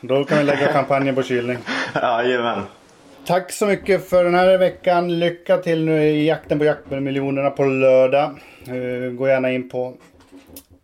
Då 0.00 0.24
kan 0.24 0.38
vi 0.38 0.44
lägga 0.44 0.72
champagnen 0.72 1.14
på 1.14 1.22
kylning. 1.22 1.58
Jajamän. 1.94 2.62
Tack 3.26 3.52
så 3.52 3.66
mycket 3.66 4.08
för 4.08 4.24
den 4.24 4.34
här 4.34 4.58
veckan. 4.58 5.18
Lycka 5.18 5.58
till 5.58 5.84
nu 5.84 6.04
i 6.04 6.26
jakten 6.26 6.58
på 6.58 6.64
jaktmiljonerna 6.64 7.50
på 7.50 7.64
lördag. 7.64 8.30
Eh, 8.66 9.10
gå 9.10 9.28
gärna 9.28 9.52
in 9.52 9.68
på 9.68 9.94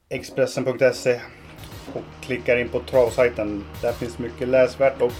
Expressen.se 0.09 1.21
och 1.95 2.25
klickar 2.25 2.57
in 2.57 2.69
på 2.69 2.81
travsajten. 2.81 3.65
Där 3.83 3.93
finns 3.93 4.19
mycket 4.19 4.49
läsvärt 4.49 5.03
och 5.03 5.13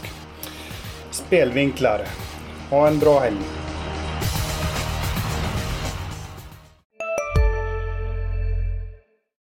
spelvinklar. 1.11 2.01
Ha 2.71 2.89
en 2.89 2.99
bra 2.99 3.19
helg. 3.19 3.37